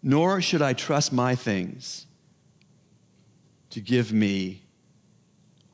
Nor 0.00 0.40
should 0.40 0.62
I 0.62 0.74
trust 0.74 1.12
my 1.12 1.34
things 1.34 2.06
to 3.70 3.80
give 3.80 4.12
me 4.12 4.62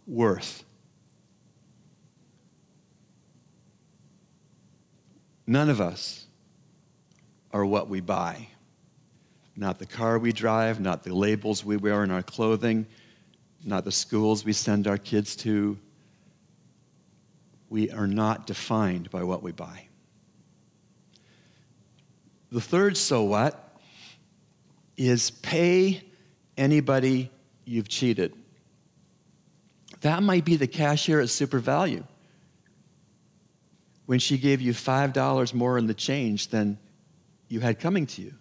worth. 0.07 0.65
None 5.47 5.71
of 5.71 5.81
us 5.81 6.27
are 7.53 7.65
what 7.65 7.89
we 7.89 8.01
buy. 8.01 8.49
Not 9.57 9.79
the 9.79 9.87
car 9.87 10.19
we 10.19 10.33
drive, 10.33 10.81
not 10.81 11.03
the 11.03 11.15
labels 11.15 11.65
we 11.65 11.77
wear 11.77 12.05
in 12.05 12.11
our 12.11 12.23
clothing, 12.23 12.87
not 13.65 13.85
the 13.85 13.93
schools 13.93 14.45
we 14.45 14.53
send 14.53 14.87
our 14.87 14.99
kids 14.99 15.35
to. 15.37 15.79
We 17.71 17.91
are 17.91 18.07
not 18.07 18.47
defined 18.47 19.11
by 19.11 19.23
what 19.23 19.43
we 19.43 19.53
buy. 19.53 19.89
The 22.51 22.61
third 22.61 22.97
so 22.97 23.23
what 23.25 23.81
is 24.97 25.31
pay 25.31 26.03
anybody 26.57 27.31
you've 27.65 27.89
cheated. 27.89 28.33
That 30.07 30.23
might 30.23 30.45
be 30.45 30.55
the 30.55 30.69
cashier 30.69 31.21
at 31.21 31.31
Super 31.31 31.59
Value 31.59 32.05
when 34.05 34.21
she 34.21 34.39
gave 34.39 34.61
you 34.61 34.73
$5 34.73 35.53
more 35.53 35.79
in 35.79 35.89
the 35.89 35.95
change 35.95 36.47
than 36.47 36.79
you 37.49 37.59
had 37.59 37.81
coming 37.81 38.07
to 38.07 38.23
you. 38.23 38.33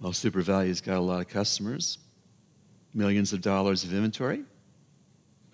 Well, 0.00 0.14
Super 0.14 0.40
Value's 0.40 0.80
got 0.80 0.96
a 0.96 1.00
lot 1.00 1.20
of 1.20 1.28
customers, 1.28 1.98
millions 2.94 3.34
of 3.34 3.42
dollars 3.42 3.84
of 3.84 3.92
inventory. 3.92 4.42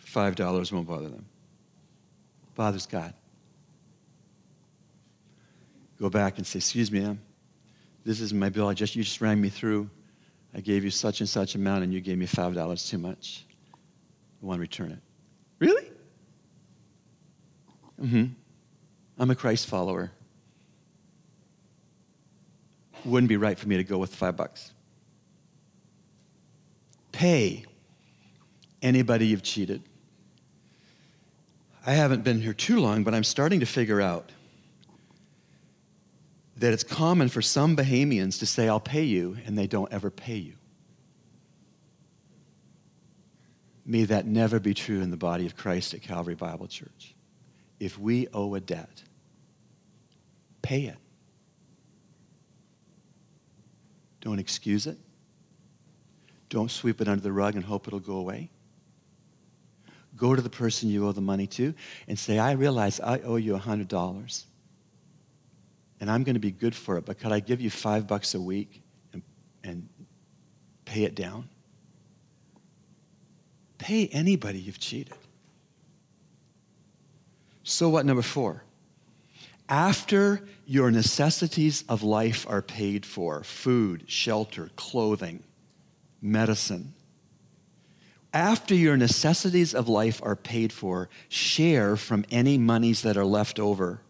$5 0.07 0.73
won't 0.73 0.87
bother 0.87 1.09
them. 1.09 1.27
Bothers 2.55 2.87
God. 2.87 3.13
go 5.99 6.09
back 6.09 6.39
and 6.39 6.47
say, 6.47 6.59
Excuse 6.59 6.93
me, 6.93 7.01
ma'am, 7.01 7.21
this 8.05 8.21
is 8.21 8.33
my 8.33 8.49
bill. 8.49 8.69
I 8.69 8.75
just, 8.75 8.95
you 8.95 9.03
just 9.03 9.21
rang 9.21 9.41
me 9.41 9.49
through. 9.49 9.91
I 10.55 10.61
gave 10.61 10.85
you 10.85 10.91
such 10.91 11.19
and 11.19 11.29
such 11.29 11.57
amount, 11.57 11.83
and 11.83 11.93
you 11.93 12.01
gave 12.01 12.17
me 12.17 12.29
$5 12.29 12.89
too 12.89 12.99
much. 12.99 13.45
I 14.45 14.47
want 14.47 14.59
to 14.59 14.61
return 14.61 14.93
it. 14.93 14.99
Really? 15.59 15.91
Mm 18.01 18.11
hmm. 18.11 18.25
I'm 19.19 19.31
a 19.31 19.35
Christ 19.35 19.67
follower. 19.69 20.13
Wouldn't 23.07 23.29
be 23.29 23.39
right 23.39 23.59
for 23.59 23.67
me 23.67 23.79
to 23.79 23.85
go 23.85 23.97
with 23.97 24.15
five 24.15 24.37
bucks. 24.37 24.73
Pay 27.13 27.65
anybody 28.83 29.29
you've 29.29 29.43
cheated. 29.43 29.83
I 31.87 31.93
haven't 31.93 32.23
been 32.23 32.43
here 32.43 32.53
too 32.53 32.81
long, 32.81 33.03
but 33.03 33.15
I'm 33.15 33.25
starting 33.25 33.61
to 33.61 33.67
figure 33.67 34.03
out 34.03 34.31
that 36.59 36.75
it's 36.75 36.85
common 36.85 37.31
for 37.31 37.41
some 37.41 37.77
Bahamians 37.77 38.41
to 38.41 38.47
say, 38.47 38.69
I'll 38.69 38.81
pay 38.81 39.05
you, 39.05 39.39
and 39.47 39.57
they 39.57 39.67
don't 39.67 39.91
ever 39.91 40.11
pay 40.11 40.37
you. 40.37 40.55
May 43.87 44.05
that 44.05 44.27
never 44.27 44.59
be 44.59 44.75
true 44.75 45.01
in 45.01 45.11
the 45.11 45.17
body 45.17 45.47
of 45.47 45.57
Christ 45.57 45.95
at 45.95 46.03
Calvary 46.03 46.35
Bible 46.35 46.67
Church. 46.67 47.15
If 47.79 47.99
we 47.99 48.29
owe 48.33 48.55
a 48.55 48.61
debt, 48.61 49.03
pay 50.63 50.85
it. 50.85 50.97
Don't 54.21 54.39
excuse 54.39 54.87
it. 54.87 54.97
Don't 56.49 56.71
sweep 56.71 57.01
it 57.01 57.09
under 57.09 57.23
the 57.23 57.33
rug 57.33 57.57
and 57.57 57.65
hope 57.65 57.87
it'll 57.87 58.01
go 58.01 58.17
away. 58.17 58.49
Go 60.17 60.35
to 60.35 60.41
the 60.41 60.49
person 60.49 60.89
you 60.89 61.07
owe 61.07 61.13
the 61.13 61.21
money 61.21 61.47
to 61.49 61.75
and 62.09 62.19
say, 62.19 62.39
I 62.39 62.53
realize 62.53 63.01
I 63.01 63.19
owe 63.19 63.37
you 63.37 63.55
$100 63.55 64.45
and 66.01 66.11
I'm 66.11 66.23
going 66.23 66.35
to 66.35 66.41
be 66.41 66.51
good 66.51 66.75
for 66.75 66.97
it, 66.97 67.05
but 67.05 67.19
could 67.19 67.33
I 67.33 67.41
give 67.41 67.61
you 67.61 67.71
five 67.71 68.07
bucks 68.07 68.35
a 68.35 68.41
week 68.41 68.83
and, 69.13 69.23
and 69.63 69.89
pay 70.85 71.05
it 71.05 71.15
down? 71.15 71.49
Pay 73.85 74.09
anybody 74.09 74.59
you've 74.59 74.81
cheated. 74.81 75.15
So, 77.63 77.89
what, 77.89 78.07
number 78.07 78.23
four? 78.23 78.65
After 79.69 80.47
your 80.67 80.91
necessities 80.91 81.85
of 81.89 82.03
life 82.03 82.47
are 82.49 82.63
paid 82.63 83.05
for 83.07 83.43
food, 83.45 84.05
shelter, 84.07 84.71
clothing, 84.77 85.43
medicine 86.21 86.95
after 88.35 88.75
your 88.75 88.97
necessities 88.97 89.75
of 89.75 89.89
life 89.89 90.21
are 90.25 90.35
paid 90.35 90.73
for, 90.73 91.09
share 91.29 91.97
from 91.97 92.25
any 92.33 92.59
monies 92.59 93.03
that 93.03 93.17
are 93.17 93.25
left 93.25 93.59
over 93.61 94.01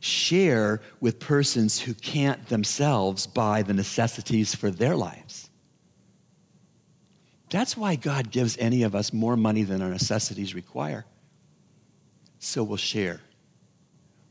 share 0.00 0.82
with 1.00 1.18
persons 1.18 1.80
who 1.80 1.94
can't 1.94 2.48
themselves 2.50 3.26
buy 3.26 3.62
the 3.62 3.72
necessities 3.72 4.54
for 4.54 4.70
their 4.70 4.94
lives. 4.94 5.43
That's 7.54 7.76
why 7.76 7.94
God 7.94 8.32
gives 8.32 8.58
any 8.58 8.82
of 8.82 8.96
us 8.96 9.12
more 9.12 9.36
money 9.36 9.62
than 9.62 9.80
our 9.80 9.88
necessities 9.88 10.56
require. 10.56 11.04
So 12.40 12.64
we'll 12.64 12.78
share 12.78 13.20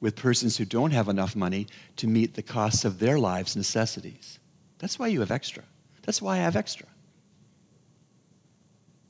with 0.02 0.18
persons 0.18 0.58
who 0.58 0.66
don't 0.66 0.92
have 0.92 1.08
enough 1.08 1.34
money 1.34 1.68
to 1.96 2.08
meet 2.08 2.34
the 2.34 2.42
costs 2.42 2.84
of 2.84 3.00
their 3.00 3.18
lives' 3.18 3.56
necessities. 3.56 4.40
That's 4.78 5.00
why 5.00 5.08
you 5.08 5.22
have 5.22 5.32
extra. 5.32 5.64
That's 6.02 6.22
why 6.22 6.34
I 6.34 6.40
have 6.40 6.58
extra. 6.58 6.86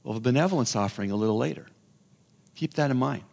Well, 0.03 0.13
the 0.13 0.19
benevolence 0.19 0.75
offering 0.75 1.09
a 1.09 1.15
little 1.15 1.39
later. 1.39 1.65
Keep 2.53 2.75
that 2.75 2.91
in 2.91 2.97
mind. 2.97 3.23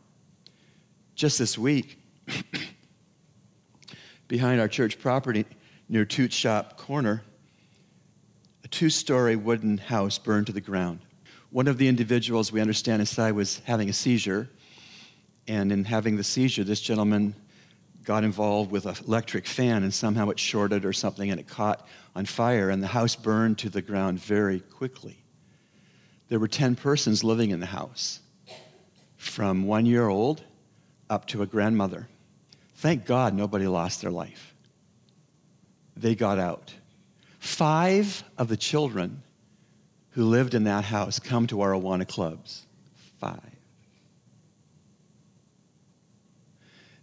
Just 1.15 1.39
this 1.39 1.59
week, 1.59 1.99
behind 4.29 4.63
our 4.63 4.69
church 4.69 4.99
property 4.99 5.45
near 5.91 6.07
Toote 6.07 6.33
Shop 6.33 6.79
Corner, 6.79 7.23
two 8.71 8.91
story 8.91 9.37
wooden 9.37 9.79
house 9.79 10.19
burned 10.19 10.47
to 10.47 10.53
the 10.53 10.61
ground. 10.61 11.01
One 11.51 11.67
of 11.67 11.79
the 11.79 11.89
individuals 11.89 12.53
we 12.53 12.61
understand 12.61 13.01
inside 13.01 13.33
was 13.33 13.61
having 13.65 13.89
a 13.89 13.93
seizure, 13.93 14.49
and 15.49 15.73
in 15.73 15.85
having 15.85 16.17
the 16.17 16.25
seizure, 16.25 16.65
this 16.65 16.81
gentleman 16.81 17.35
got 18.05 18.25
involved 18.25 18.71
with 18.71 18.87
an 18.87 18.95
electric 19.07 19.47
fan 19.47 19.83
and 19.83 19.93
somehow 19.93 20.31
it 20.31 20.39
shorted 20.39 20.85
or 20.85 20.93
something 20.93 21.31
and 21.31 21.39
it 21.39 21.47
caught 21.47 21.87
on 22.17 22.25
fire 22.25 22.71
and 22.71 22.83
the 22.83 22.87
house 22.87 23.15
burned 23.15 23.59
to 23.59 23.69
the 23.69 23.83
ground 23.83 24.19
very 24.19 24.61
quickly. 24.61 25.23
There 26.29 26.39
were 26.39 26.49
10 26.49 26.77
persons 26.77 27.23
living 27.25 27.51
in 27.51 27.61
the 27.61 27.67
house, 27.67 28.21
from 29.17 29.67
one 29.67 29.85
year 29.85 30.09
old 30.09 30.43
up 31.11 31.27
to 31.27 31.43
a 31.43 31.47
grandmother. 31.47 32.09
Thank 32.77 33.05
God 33.05 33.35
nobody 33.35 33.67
lost 33.67 34.01
their 34.01 34.11
life. 34.11 34.55
They 35.97 36.15
got 36.15 36.39
out. 36.39 36.73
Five 37.41 38.23
of 38.39 38.49
the 38.49 38.57
children 38.57 39.23
who 40.11 40.25
lived 40.25 40.55
in 40.55 40.65
that 40.65 40.85
house 40.85 41.19
come 41.19 41.47
to 41.47 41.63
our 41.63 41.73
Awana 41.73 42.07
clubs. 42.07 42.67
Five. 43.19 43.41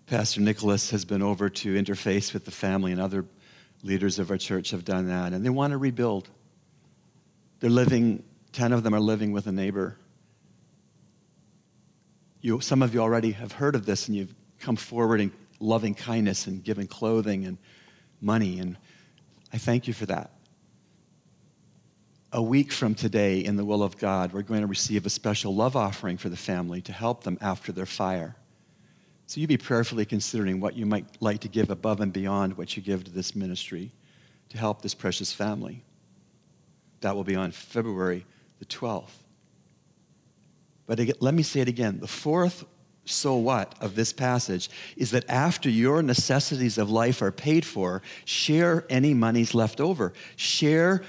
Pastor 0.05 0.39
Nicholas 0.39 0.91
has 0.91 1.05
been 1.05 1.23
over 1.23 1.49
to 1.49 1.73
interface 1.73 2.33
with 2.33 2.45
the 2.45 2.51
family, 2.51 2.91
and 2.91 3.01
other 3.01 3.25
leaders 3.83 4.19
of 4.19 4.29
our 4.29 4.37
church 4.37 4.69
have 4.69 4.85
done 4.85 5.07
that, 5.07 5.33
and 5.33 5.43
they 5.43 5.49
want 5.49 5.71
to 5.71 5.77
rebuild. 5.77 6.29
They're 7.59 7.69
living, 7.69 8.23
10 8.53 8.73
of 8.73 8.83
them 8.83 8.93
are 8.93 8.99
living 8.99 9.31
with 9.31 9.47
a 9.47 9.51
neighbor. 9.51 9.97
You, 12.41 12.61
some 12.61 12.83
of 12.83 12.93
you 12.93 13.01
already 13.01 13.31
have 13.31 13.51
heard 13.51 13.75
of 13.75 13.87
this, 13.87 14.07
and 14.07 14.15
you've 14.15 14.35
come 14.59 14.75
forward 14.75 15.19
in 15.19 15.31
loving 15.59 15.95
kindness 15.95 16.45
and 16.45 16.63
giving 16.63 16.85
clothing 16.85 17.45
and 17.45 17.57
money. 18.21 18.59
And 18.59 18.77
I 19.53 19.57
thank 19.57 19.87
you 19.87 19.93
for 19.93 20.05
that. 20.07 20.31
A 22.33 22.41
week 22.41 22.71
from 22.71 22.93
today, 22.93 23.39
in 23.39 23.55
the 23.55 23.63
will 23.63 23.81
of 23.81 23.97
God, 23.97 24.33
we're 24.33 24.41
going 24.41 24.61
to 24.61 24.67
receive 24.67 25.05
a 25.05 25.09
special 25.09 25.55
love 25.55 25.75
offering 25.75 26.17
for 26.17 26.29
the 26.29 26.37
family 26.37 26.81
to 26.81 26.91
help 26.91 27.23
them 27.23 27.37
after 27.39 27.71
their 27.71 27.85
fire. 27.85 28.35
So 29.27 29.39
you 29.39 29.47
be 29.47 29.57
prayerfully 29.57 30.05
considering 30.05 30.59
what 30.59 30.75
you 30.75 30.85
might 30.85 31.05
like 31.21 31.39
to 31.41 31.47
give 31.47 31.69
above 31.69 32.01
and 32.01 32.11
beyond 32.11 32.57
what 32.57 32.75
you 32.75 32.83
give 32.83 33.05
to 33.05 33.11
this 33.11 33.35
ministry 33.35 33.91
to 34.49 34.57
help 34.57 34.81
this 34.81 34.93
precious 34.93 35.31
family. 35.31 35.83
That 37.01 37.15
will 37.15 37.23
be 37.23 37.35
on 37.35 37.51
February 37.51 38.25
the 38.59 38.65
12th. 38.65 39.09
But 40.85 40.99
again, 40.99 41.15
let 41.19 41.33
me 41.33 41.43
say 41.43 41.59
it 41.59 41.67
again. 41.67 41.99
The 41.99 42.07
fourth 42.07 42.65
so 43.09 43.35
what 43.35 43.75
of 43.81 43.95
this 43.95 44.13
passage 44.13 44.69
is 44.95 45.11
that 45.11 45.29
after 45.29 45.69
your 45.69 46.01
necessities 46.01 46.77
of 46.77 46.89
life 46.89 47.21
are 47.21 47.31
paid 47.31 47.65
for, 47.65 48.01
share 48.25 48.85
any 48.89 49.13
monies 49.13 49.53
left 49.53 49.79
over. 49.79 50.13
Share 50.35 51.03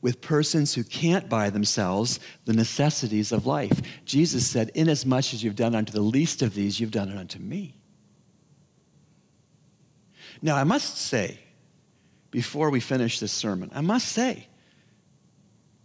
with 0.00 0.20
persons 0.20 0.74
who 0.74 0.84
can't 0.84 1.28
buy 1.28 1.50
themselves 1.50 2.20
the 2.44 2.52
necessities 2.52 3.32
of 3.32 3.46
life. 3.46 3.80
Jesus 4.04 4.46
said, 4.46 4.70
Inasmuch 4.74 5.34
as 5.34 5.42
you've 5.42 5.56
done 5.56 5.74
unto 5.74 5.92
the 5.92 6.00
least 6.00 6.42
of 6.42 6.54
these, 6.54 6.78
you've 6.78 6.90
done 6.90 7.08
it 7.08 7.16
unto 7.16 7.38
me. 7.38 7.74
Now, 10.40 10.56
I 10.56 10.64
must 10.64 10.98
say, 10.98 11.40
before 12.30 12.70
we 12.70 12.80
finish 12.80 13.18
this 13.18 13.32
sermon, 13.32 13.70
I 13.74 13.80
must 13.80 14.08
say 14.08 14.46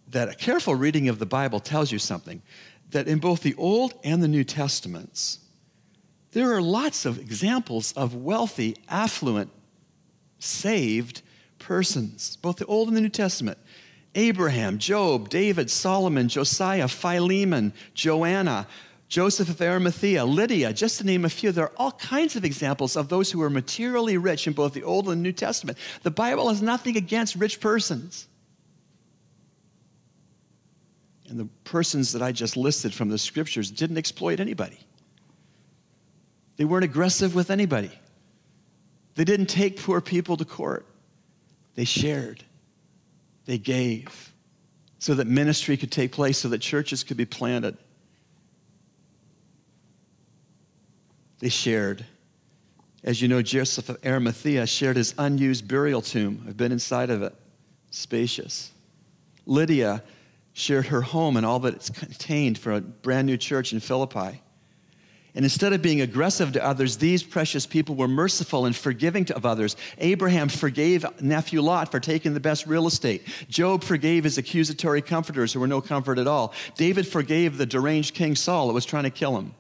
that 0.09 0.29
a 0.29 0.35
careful 0.35 0.75
reading 0.75 1.09
of 1.09 1.17
the 1.17 1.25
Bible 1.25 1.59
tells 1.59 1.91
you 1.91 1.97
something 1.97 2.41
that 2.91 3.07
in 3.07 3.17
both 3.17 3.41
the 3.41 3.55
Old 3.55 3.93
and 4.03 4.21
the 4.21 4.27
New 4.27 4.43
Testaments, 4.43 5.39
there 6.33 6.53
are 6.53 6.61
lots 6.61 7.05
of 7.05 7.19
examples 7.19 7.93
of 7.93 8.15
wealthy, 8.15 8.75
affluent, 8.89 9.49
saved 10.39 11.21
persons, 11.59 12.37
both 12.37 12.57
the 12.57 12.65
Old 12.65 12.87
and 12.89 12.97
the 12.97 13.01
New 13.01 13.09
Testament. 13.09 13.57
Abraham, 14.15 14.77
Job, 14.77 15.29
David, 15.29 15.71
Solomon, 15.71 16.27
Josiah, 16.27 16.87
Philemon, 16.87 17.73
Joanna, 17.93 18.67
Joseph 19.07 19.49
of 19.49 19.61
Arimathea, 19.61 20.25
Lydia, 20.25 20.73
just 20.73 20.97
to 20.97 21.05
name 21.05 21.23
a 21.25 21.29
few. 21.29 21.51
There 21.51 21.65
are 21.65 21.73
all 21.77 21.91
kinds 21.93 22.35
of 22.35 22.43
examples 22.43 22.95
of 22.95 23.09
those 23.09 23.31
who 23.31 23.39
were 23.39 23.49
materially 23.49 24.17
rich 24.17 24.47
in 24.47 24.53
both 24.53 24.73
the 24.73 24.83
Old 24.83 25.07
and 25.07 25.19
the 25.19 25.21
New 25.23 25.31
Testament. 25.31 25.77
The 26.01 26.11
Bible 26.11 26.49
has 26.49 26.61
nothing 26.61 26.97
against 26.97 27.35
rich 27.35 27.59
persons. 27.59 28.27
And 31.29 31.39
the 31.39 31.47
persons 31.63 32.11
that 32.13 32.21
I 32.21 32.31
just 32.31 32.57
listed 32.57 32.93
from 32.93 33.09
the 33.09 33.17
scriptures 33.17 33.71
didn't 33.71 33.97
exploit 33.97 34.39
anybody. 34.39 34.79
They 36.57 36.65
weren't 36.65 36.85
aggressive 36.85 37.35
with 37.35 37.49
anybody. 37.49 37.91
They 39.15 39.23
didn't 39.23 39.47
take 39.47 39.81
poor 39.81 40.01
people 40.01 40.37
to 40.37 40.45
court. 40.45 40.85
They 41.75 41.85
shared. 41.85 42.43
They 43.45 43.57
gave 43.57 44.31
so 44.99 45.15
that 45.15 45.27
ministry 45.27 45.75
could 45.75 45.91
take 45.91 46.13
place, 46.13 46.37
so 46.37 46.47
that 46.47 46.59
churches 46.59 47.03
could 47.03 47.17
be 47.17 47.25
planted. 47.25 47.77
They 51.39 51.49
shared. 51.49 52.05
As 53.03 53.21
you 53.21 53.27
know, 53.27 53.41
Joseph 53.41 53.89
of 53.89 53.97
Arimathea 54.05 54.65
shared 54.65 54.95
his 54.95 55.13
unused 55.17 55.67
burial 55.67 56.01
tomb. 56.01 56.45
I've 56.47 56.55
been 56.55 56.71
inside 56.71 57.09
of 57.09 57.21
it, 57.21 57.35
spacious. 57.91 58.71
Lydia 59.45 60.01
shared 60.53 60.85
her 60.85 61.01
home 61.01 61.35
and 61.35 61.45
all 61.45 61.59
that 61.59 61.73
it's 61.73 61.89
contained 61.89 62.57
for 62.57 62.71
a 62.71 62.79
brand 62.79 63.27
new 63.27 63.35
church 63.35 63.73
in 63.73 63.81
Philippi. 63.81 64.41
And 65.35 65.43
instead 65.43 65.73
of 65.73 65.81
being 65.81 66.01
aggressive 66.01 66.51
to 66.53 66.63
others, 66.63 66.97
these 66.97 67.23
precious 67.23 67.65
people 67.65 67.95
were 67.95 68.07
merciful 68.07 68.67
and 68.67 68.75
forgiving 68.75 69.25
to 69.25 69.45
others. 69.45 69.75
Abraham 69.97 70.47
forgave 70.47 71.05
nephew 71.21 71.61
Lot 71.61 71.89
for 71.89 71.99
taking 71.99 72.35
the 72.35 72.39
best 72.39 72.67
real 72.67 72.85
estate. 72.85 73.23
Job 73.49 73.83
forgave 73.83 74.25
his 74.25 74.37
accusatory 74.37 75.01
comforters 75.01 75.51
who 75.51 75.59
were 75.59 75.67
no 75.67 75.81
comfort 75.81 76.19
at 76.19 76.27
all. 76.27 76.53
David 76.75 77.07
forgave 77.07 77.57
the 77.57 77.65
deranged 77.65 78.13
King 78.13 78.35
Saul 78.35 78.67
that 78.67 78.73
was 78.73 78.85
trying 78.85 79.05
to 79.05 79.09
kill 79.09 79.35
him. 79.35 79.55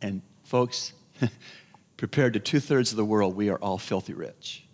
And 0.00 0.22
folks, 0.44 0.94
prepared 1.98 2.32
to 2.32 2.40
two 2.40 2.60
thirds 2.60 2.92
of 2.92 2.96
the 2.96 3.04
world, 3.04 3.36
we 3.36 3.50
are 3.50 3.58
all 3.58 3.76
filthy 3.76 4.14
rich. 4.14 4.64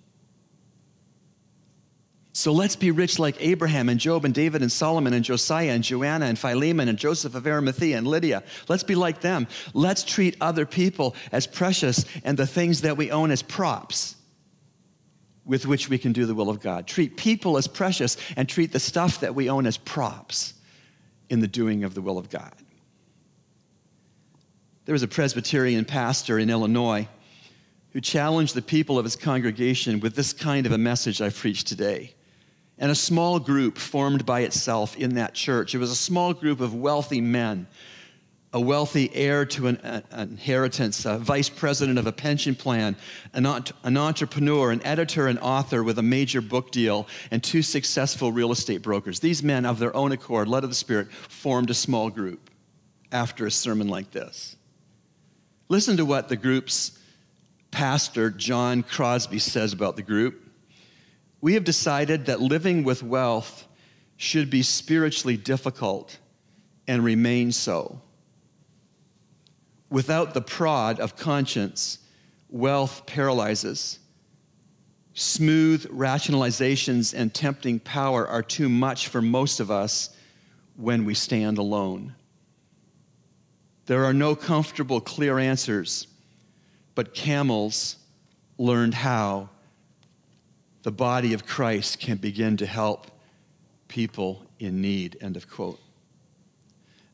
So 2.37 2.53
let's 2.53 2.77
be 2.77 2.91
rich 2.91 3.19
like 3.19 3.39
Abraham 3.41 3.89
and 3.89 3.99
Job 3.99 4.27
and 4.27 4.35
David 4.35 4.61
and 4.61 4.71
Solomon 4.71 5.15
and 5.15 5.25
Josiah 5.25 5.71
and 5.71 5.83
Joanna 5.83 6.27
and 6.27 6.39
Philemon 6.39 6.87
and 6.87 6.99
Joseph 6.99 7.35
of 7.35 7.47
Arimathea 7.47 7.97
and 7.97 8.07
Lydia. 8.07 8.43
Let's 8.69 8.83
be 8.83 8.95
like 8.95 9.23
them. 9.23 9.49
Let's 9.73 10.05
treat 10.05 10.37
other 10.39 10.67
people 10.67 11.17
as 11.33 11.47
precious 11.47 12.05
and 12.25 12.37
the 12.37 12.47
things 12.47 12.83
that 12.83 12.99
we 12.99 13.11
own 13.11 13.31
as 13.31 13.41
props 13.41 14.17
with 15.47 15.65
which 15.65 15.89
we 15.89 15.97
can 15.97 16.13
do 16.13 16.27
the 16.27 16.35
will 16.35 16.51
of 16.51 16.61
God. 16.61 16.87
Treat 16.87 17.17
people 17.17 17.57
as 17.57 17.67
precious 17.67 18.19
and 18.37 18.47
treat 18.47 18.71
the 18.71 18.81
stuff 18.81 19.21
that 19.21 19.35
we 19.35 19.49
own 19.49 19.65
as 19.65 19.79
props 19.79 20.53
in 21.31 21.41
the 21.41 21.49
doing 21.49 21.85
of 21.85 21.95
the 21.95 22.03
will 22.03 22.19
of 22.19 22.29
God. 22.29 22.53
There 24.85 24.93
was 24.93 25.03
a 25.03 25.09
Presbyterian 25.09 25.87
pastor 25.87 26.39
in 26.39 26.51
Illinois 26.51 27.09
who 27.93 28.03
challenged 28.03 28.55
the 28.55 28.61
people 28.61 28.99
of 28.99 29.07
his 29.07 29.17
congregation 29.17 30.01
with 30.01 30.15
this 30.15 30.35
kind 30.35 30.67
of 30.67 30.73
a 30.73 30.79
message 30.79 31.23
I 31.23 31.31
preached 31.31 31.67
today 31.67 32.13
and 32.79 32.91
a 32.91 32.95
small 32.95 33.39
group 33.39 33.79
formed 33.79 34.27
by 34.27 34.41
itself 34.41 34.97
in 34.97 35.15
that 35.15 35.35
church. 35.35 35.75
It 35.75 35.79
was 35.79 35.91
a 35.91 35.97
small 35.97 36.35
group 36.35 36.61
of 36.61 36.75
wealthy 36.75 37.21
men, 37.21 37.67
a 38.53 38.61
wealthy 38.61 39.15
heir 39.15 39.47
to 39.47 39.69
an, 39.69 39.77
an 39.83 40.31
inheritance, 40.31 41.05
a 41.05 41.19
vice 41.19 41.49
president 41.49 41.99
of 41.99 42.07
a 42.07 42.13
pension 42.13 42.55
plan, 42.55 42.97
an, 43.33 43.47
an 43.83 43.97
entrepreneur, 43.97 44.71
an 44.71 44.85
editor, 44.85 45.27
and 45.27 45.39
author 45.39 45.83
with 45.83 45.99
a 45.99 46.03
major 46.03 46.41
book 46.41 46.71
deal, 46.71 47.07
and 47.31 47.43
two 47.43 47.63
successful 47.63 48.31
real 48.31 48.53
estate 48.53 48.83
brokers. 48.83 49.21
These 49.21 49.43
men, 49.43 49.65
of 49.65 49.79
their 49.79 49.95
own 49.97 50.13
accord, 50.13 50.49
led 50.49 50.65
of 50.65 50.71
the 50.71 50.77
Spirit, 50.77 51.11
formed 51.13 51.71
a 51.71 51.75
small 51.75 52.11
group 52.11 52.51
after 53.11 53.47
a 53.47 53.51
sermon 53.51 53.89
like 53.89 54.11
this. 54.11 54.57
Listen 55.69 55.97
to 55.97 56.05
what 56.05 56.29
the 56.29 56.37
group's 56.37 56.99
pastor, 57.71 58.31
John 58.31 58.83
Crosby, 58.83 59.39
says 59.39 59.73
about 59.73 59.97
the 59.97 60.03
group 60.03 60.46
we 61.47 61.55
have 61.55 61.63
decided 61.63 62.27
that 62.27 62.41
living 62.41 62.83
with 62.83 63.05
wealth 63.05 63.69
should 64.17 64.51
be 64.51 64.65
spiritually 64.65 65.37
difficult 65.37 66.19
and 66.89 67.05
remain 67.05 67.53
so. 67.53 68.01
Without 69.89 70.35
the 70.35 70.41
prod 70.41 70.99
of 70.99 71.15
conscience, 71.15 72.01
wealth 72.49 73.07
paralyzes. 73.07 74.01
Smooth 75.15 75.85
rationalizations 75.85 77.15
and 77.17 77.33
tempting 77.33 77.79
power 77.79 78.27
are 78.27 78.43
too 78.43 78.69
much 78.69 79.07
for 79.07 79.23
most 79.23 79.61
of 79.61 79.71
us 79.71 80.11
when 80.75 81.05
we 81.05 81.15
stand 81.15 81.59
alone. 81.59 82.17
There 83.85 84.05
are 84.05 84.13
no 84.13 84.35
comfortable, 84.35 85.01
clear 85.01 85.39
answers, 85.39 86.09
but 86.97 87.15
camels 87.15 87.99
learned 88.59 88.95
how 88.95 89.51
the 90.87 90.93
body 90.93 91.33
of 91.33 91.45
Christ 91.45 91.99
can 91.99 92.17
begin 92.17 92.57
to 92.59 92.65
help 92.65 93.09
people 93.89 94.47
in 94.61 94.81
need. 94.81 95.19
End 95.21 95.37
of 95.37 95.51
quote. 95.51 95.81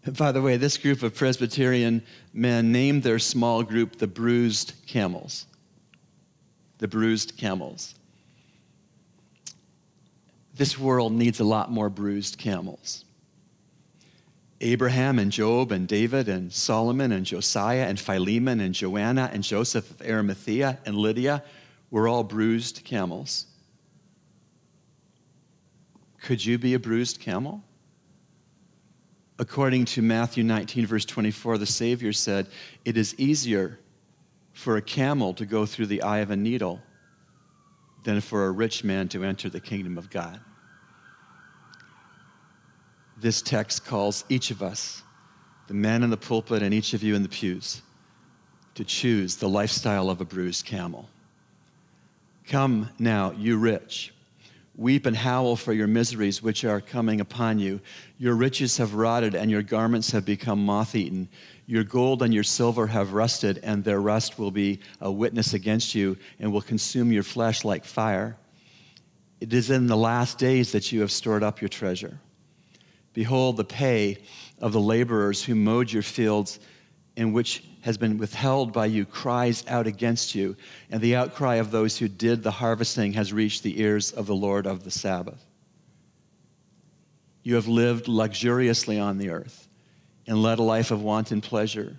And 0.05 0.15
by 0.15 0.31
the 0.31 0.43
way, 0.43 0.59
this 0.59 0.77
group 0.77 1.03
of 1.03 1.15
Presbyterian 1.15 2.03
men 2.35 2.71
named 2.71 3.03
their 3.03 3.19
small 3.19 3.63
group 3.63 3.97
the 3.97 4.07
Bruised 4.07 4.75
Camels. 4.87 5.47
The 6.81 6.89
Bruised 6.89 7.39
Camels. 7.39 7.95
This 10.55 10.79
world 10.79 11.15
needs 11.15 11.41
a 11.41 11.45
lot 11.45 11.73
more 11.73 11.89
bruised 11.89 12.37
camels. 12.37 13.07
Abraham 14.61 15.19
and 15.19 15.33
Job 15.33 15.73
and 15.73 15.89
David 15.89 16.29
and 16.29 16.53
Solomon 16.53 17.11
and 17.11 17.25
Josiah 17.25 17.87
and 17.87 17.99
Philemon 17.99 18.61
and 18.61 18.75
Joanna 18.75 19.31
and 19.33 19.43
Joseph 19.43 19.91
of 19.93 20.07
Arimathea 20.07 20.79
and 20.85 20.95
Lydia 20.95 21.43
were 21.91 22.07
all 22.07 22.23
bruised 22.23 22.85
camels. 22.85 23.47
Could 26.23 26.45
you 26.45 26.57
be 26.57 26.75
a 26.75 26.79
bruised 26.79 27.21
camel? 27.21 27.63
According 29.41 29.87
to 29.87 30.03
Matthew 30.03 30.45
19, 30.45 30.87
verse 30.87 31.05
24, 31.05 31.59
the 31.59 31.67
Savior 31.67 32.13
said, 32.13 32.47
It 32.85 32.97
is 32.97 33.17
easier 33.19 33.81
for 34.53 34.77
a 34.77 34.83
camel 34.83 35.35
to 35.35 35.45
go 35.45 35.67
through 35.67 35.87
the 35.87 36.03
eye 36.03 36.19
of 36.19 36.31
a 36.31 36.37
needle 36.37 36.81
than 38.05 38.21
for 38.21 38.47
a 38.47 38.53
rich 38.53 38.85
man 38.85 39.09
to 39.09 39.25
enter 39.25 39.49
the 39.49 39.61
kingdom 39.61 39.99
of 39.99 40.11
God. 40.11 40.39
This 43.17 43.43
text 43.43 43.85
calls 43.85 44.25
each 44.29 44.53
of 44.53 44.63
us, 44.63 45.03
the 45.67 45.75
man 45.75 46.05
in 46.05 46.11
the 46.11 46.17
pulpit 46.17 46.63
and 46.63 46.73
each 46.73 46.95
of 46.95 47.03
you 47.03 47.17
in 47.17 47.23
the 47.25 47.29
pews, 47.29 47.83
to 48.77 48.85
choose 48.85 49.37
the 49.37 49.49
lifestyle 49.49 50.09
of 50.09 50.21
a 50.21 50.25
bruised 50.25 50.67
camel. 50.67 51.09
Come 52.47 52.91
now, 52.99 53.33
you 53.33 53.57
rich 53.57 54.13
Weep 54.83 55.07
and 55.07 55.17
howl 55.17 55.55
for 55.55 55.73
your 55.73 55.87
miseries 55.87 56.43
which 56.43 56.65
are 56.65 56.81
coming 56.81 57.21
upon 57.21 57.61
you. 57.61 57.81
Your 58.19 58.35
riches 58.35 58.77
have 58.79 58.95
rotted, 58.95 59.37
and 59.37 59.49
your 59.49 59.63
garments 59.63 60.11
have 60.11 60.25
become 60.25 60.67
moth 60.67 60.97
eaten. 60.97 61.29
Your 61.67 61.85
gold 61.85 62.21
and 62.21 62.35
your 62.35 62.43
silver 62.43 62.89
have 62.89 63.13
rusted, 63.13 63.61
and 63.63 63.85
their 63.85 64.01
rust 64.01 64.41
will 64.41 64.51
be 64.51 64.81
a 65.01 65.09
witness 65.09 65.55
against 65.55 65.95
you 65.95 66.17
and 66.41 66.53
will 66.53 66.61
consume 66.61 67.13
your 67.13 67.23
flesh 67.23 67.65
like 67.65 67.85
fire. 67.85 68.37
It 69.41 69.53
is 69.53 69.71
in 69.71 69.87
the 69.87 69.97
last 69.97 70.37
days 70.37 70.73
that 70.73 70.91
you 70.91 71.01
have 71.03 71.13
stored 71.13 71.45
up 71.45 71.61
your 71.61 71.69
treasure. 71.69 72.19
Behold, 73.15 73.59
the 73.59 73.65
pay 73.65 74.19
of 74.61 74.73
the 74.73 74.81
laborers 74.81 75.45
who 75.45 75.55
mowed 75.55 75.93
your 75.93 76.03
fields, 76.03 76.59
in 77.17 77.33
which 77.33 77.65
has 77.83 77.99
been 77.99 78.17
withheld 78.17 78.73
by 78.73 78.87
you 78.87 79.05
cries 79.05 79.65
out 79.69 79.87
against 79.87 80.35
you, 80.35 80.57
and 80.91 81.01
the 81.01 81.17
outcry 81.17 81.57
of 81.57 81.71
those 81.71 81.99
who 81.99 82.09
did 82.09 82.43
the 82.43 82.51
harvesting 82.51 83.13
has 83.13 83.33
reached 83.33 83.63
the 83.63 83.81
ears 83.81 84.13
of 84.13 84.27
the 84.27 84.35
Lord 84.35 84.67
of 84.67 84.85
the 84.85 84.91
Sabaoth. 84.91 85.45
You 87.43 87.57
have 87.57 87.67
lived 87.67 88.09
luxuriously 88.09 88.99
on 88.99 89.19
the 89.19 89.31
earth 89.31 89.69
and 90.27 90.41
led 90.41 90.59
a 90.59 90.63
life 90.63 90.91
of 90.91 91.03
wanton 91.03 91.41
pleasure. 91.41 91.99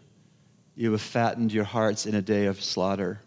You 0.76 0.93
have 0.93 1.02
fattened 1.02 1.52
your 1.52 1.65
hearts 1.65 2.06
in 2.06 2.15
a 2.15 2.21
day 2.21 2.45
of 2.45 2.63
slaughter. 2.63 3.19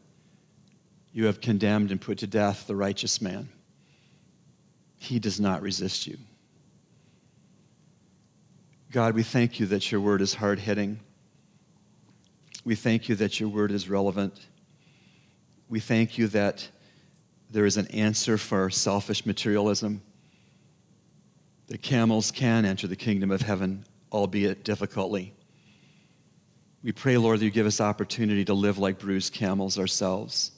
You 1.13 1.27
have 1.27 1.41
condemned 1.41 1.91
and 1.91 2.01
put 2.01 2.19
to 2.19 2.27
death 2.27 2.67
the 2.67 2.75
righteous 2.75 3.21
man. 3.21 3.51
He 4.99 5.19
does 5.19 5.39
not 5.39 5.61
resist 5.61 6.07
you. 6.07 6.17
God, 8.91 9.15
we 9.15 9.23
thank 9.23 9.61
you 9.61 9.67
that 9.67 9.93
your 9.93 10.01
word 10.01 10.23
is 10.23 10.35
hard 10.35 10.59
hitting 10.59 11.01
we 12.67 12.75
thank 12.75 13.09
you 13.09 13.15
that 13.15 13.39
your 13.39 13.49
word 13.49 13.71
is 13.71 13.89
relevant. 13.89 14.45
We 15.69 15.79
thank 15.79 16.19
you 16.19 16.27
that 16.29 16.69
there 17.49 17.65
is 17.65 17.77
an 17.77 17.87
answer 17.93 18.37
for 18.37 18.71
selfish 18.71 19.25
materialism. 19.25 20.03
That 21.69 21.81
camels 21.81 22.33
can 22.33 22.65
enter 22.65 22.89
the 22.89 22.97
kingdom 22.97 23.31
of 23.31 23.41
heaven, 23.41 23.85
albeit 24.11 24.65
difficultly. 24.65 25.33
We 26.83 26.91
pray, 26.91 27.17
Lord, 27.19 27.39
that 27.39 27.45
you 27.45 27.53
give 27.53 27.67
us 27.67 27.81
opportunity 27.81 28.45
to 28.47 28.55
live 28.55 28.79
like 28.79 28.99
bruised 28.99 29.33
camels 29.33 29.79
ourselves, 29.79 30.51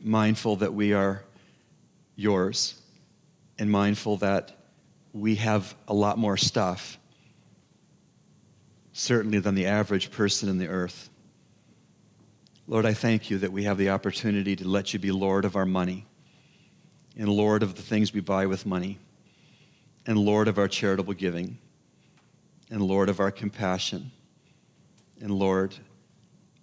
mindful 0.00 0.54
that 0.56 0.74
we 0.74 0.92
are 0.92 1.24
yours, 2.14 2.80
and 3.58 3.68
mindful 3.68 4.18
that 4.18 4.56
we 5.12 5.34
have 5.34 5.74
a 5.88 5.94
lot 5.94 6.18
more 6.18 6.36
stuff 6.36 6.98
certainly 8.94 9.40
than 9.40 9.56
the 9.56 9.66
average 9.66 10.10
person 10.10 10.48
in 10.48 10.56
the 10.56 10.68
earth. 10.68 11.10
Lord, 12.66 12.86
I 12.86 12.94
thank 12.94 13.28
you 13.28 13.38
that 13.38 13.52
we 13.52 13.64
have 13.64 13.76
the 13.76 13.90
opportunity 13.90 14.56
to 14.56 14.66
let 14.66 14.94
you 14.94 15.00
be 15.00 15.10
Lord 15.10 15.44
of 15.44 15.56
our 15.56 15.66
money, 15.66 16.06
and 17.18 17.28
Lord 17.28 17.62
of 17.62 17.74
the 17.74 17.82
things 17.82 18.14
we 18.14 18.20
buy 18.20 18.46
with 18.46 18.64
money, 18.64 18.98
and 20.06 20.16
Lord 20.16 20.48
of 20.48 20.58
our 20.58 20.68
charitable 20.68 21.14
giving, 21.14 21.58
and 22.70 22.80
Lord 22.80 23.08
of 23.08 23.20
our 23.20 23.32
compassion, 23.32 24.12
and 25.20 25.30
Lord 25.32 25.74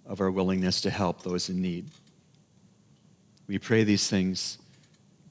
of 0.06 0.20
our 0.20 0.30
willingness 0.30 0.80
to 0.80 0.90
help 0.90 1.22
those 1.22 1.50
in 1.50 1.60
need. 1.60 1.90
We 3.46 3.58
pray 3.58 3.84
these 3.84 4.08
things 4.08 4.58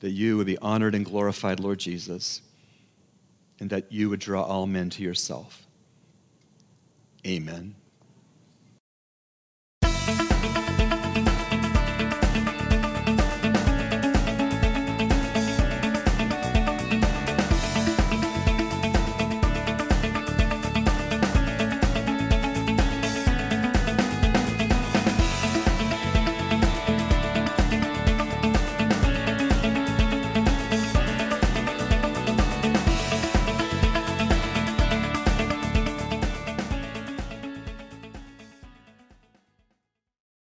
that 0.02 0.12
you 0.12 0.38
would 0.38 0.48
be 0.48 0.58
honored 0.60 0.94
and 0.94 1.04
glorified, 1.04 1.60
Lord 1.60 1.80
Jesus, 1.80 2.42
and 3.60 3.72
that 3.72 3.92
you 3.92 4.10
would 4.10 4.20
draw 4.20 4.44
all 4.44 4.68
men 4.68 4.92
to 4.92 5.04
yourself. 5.04 5.66
Amen. 7.26 7.81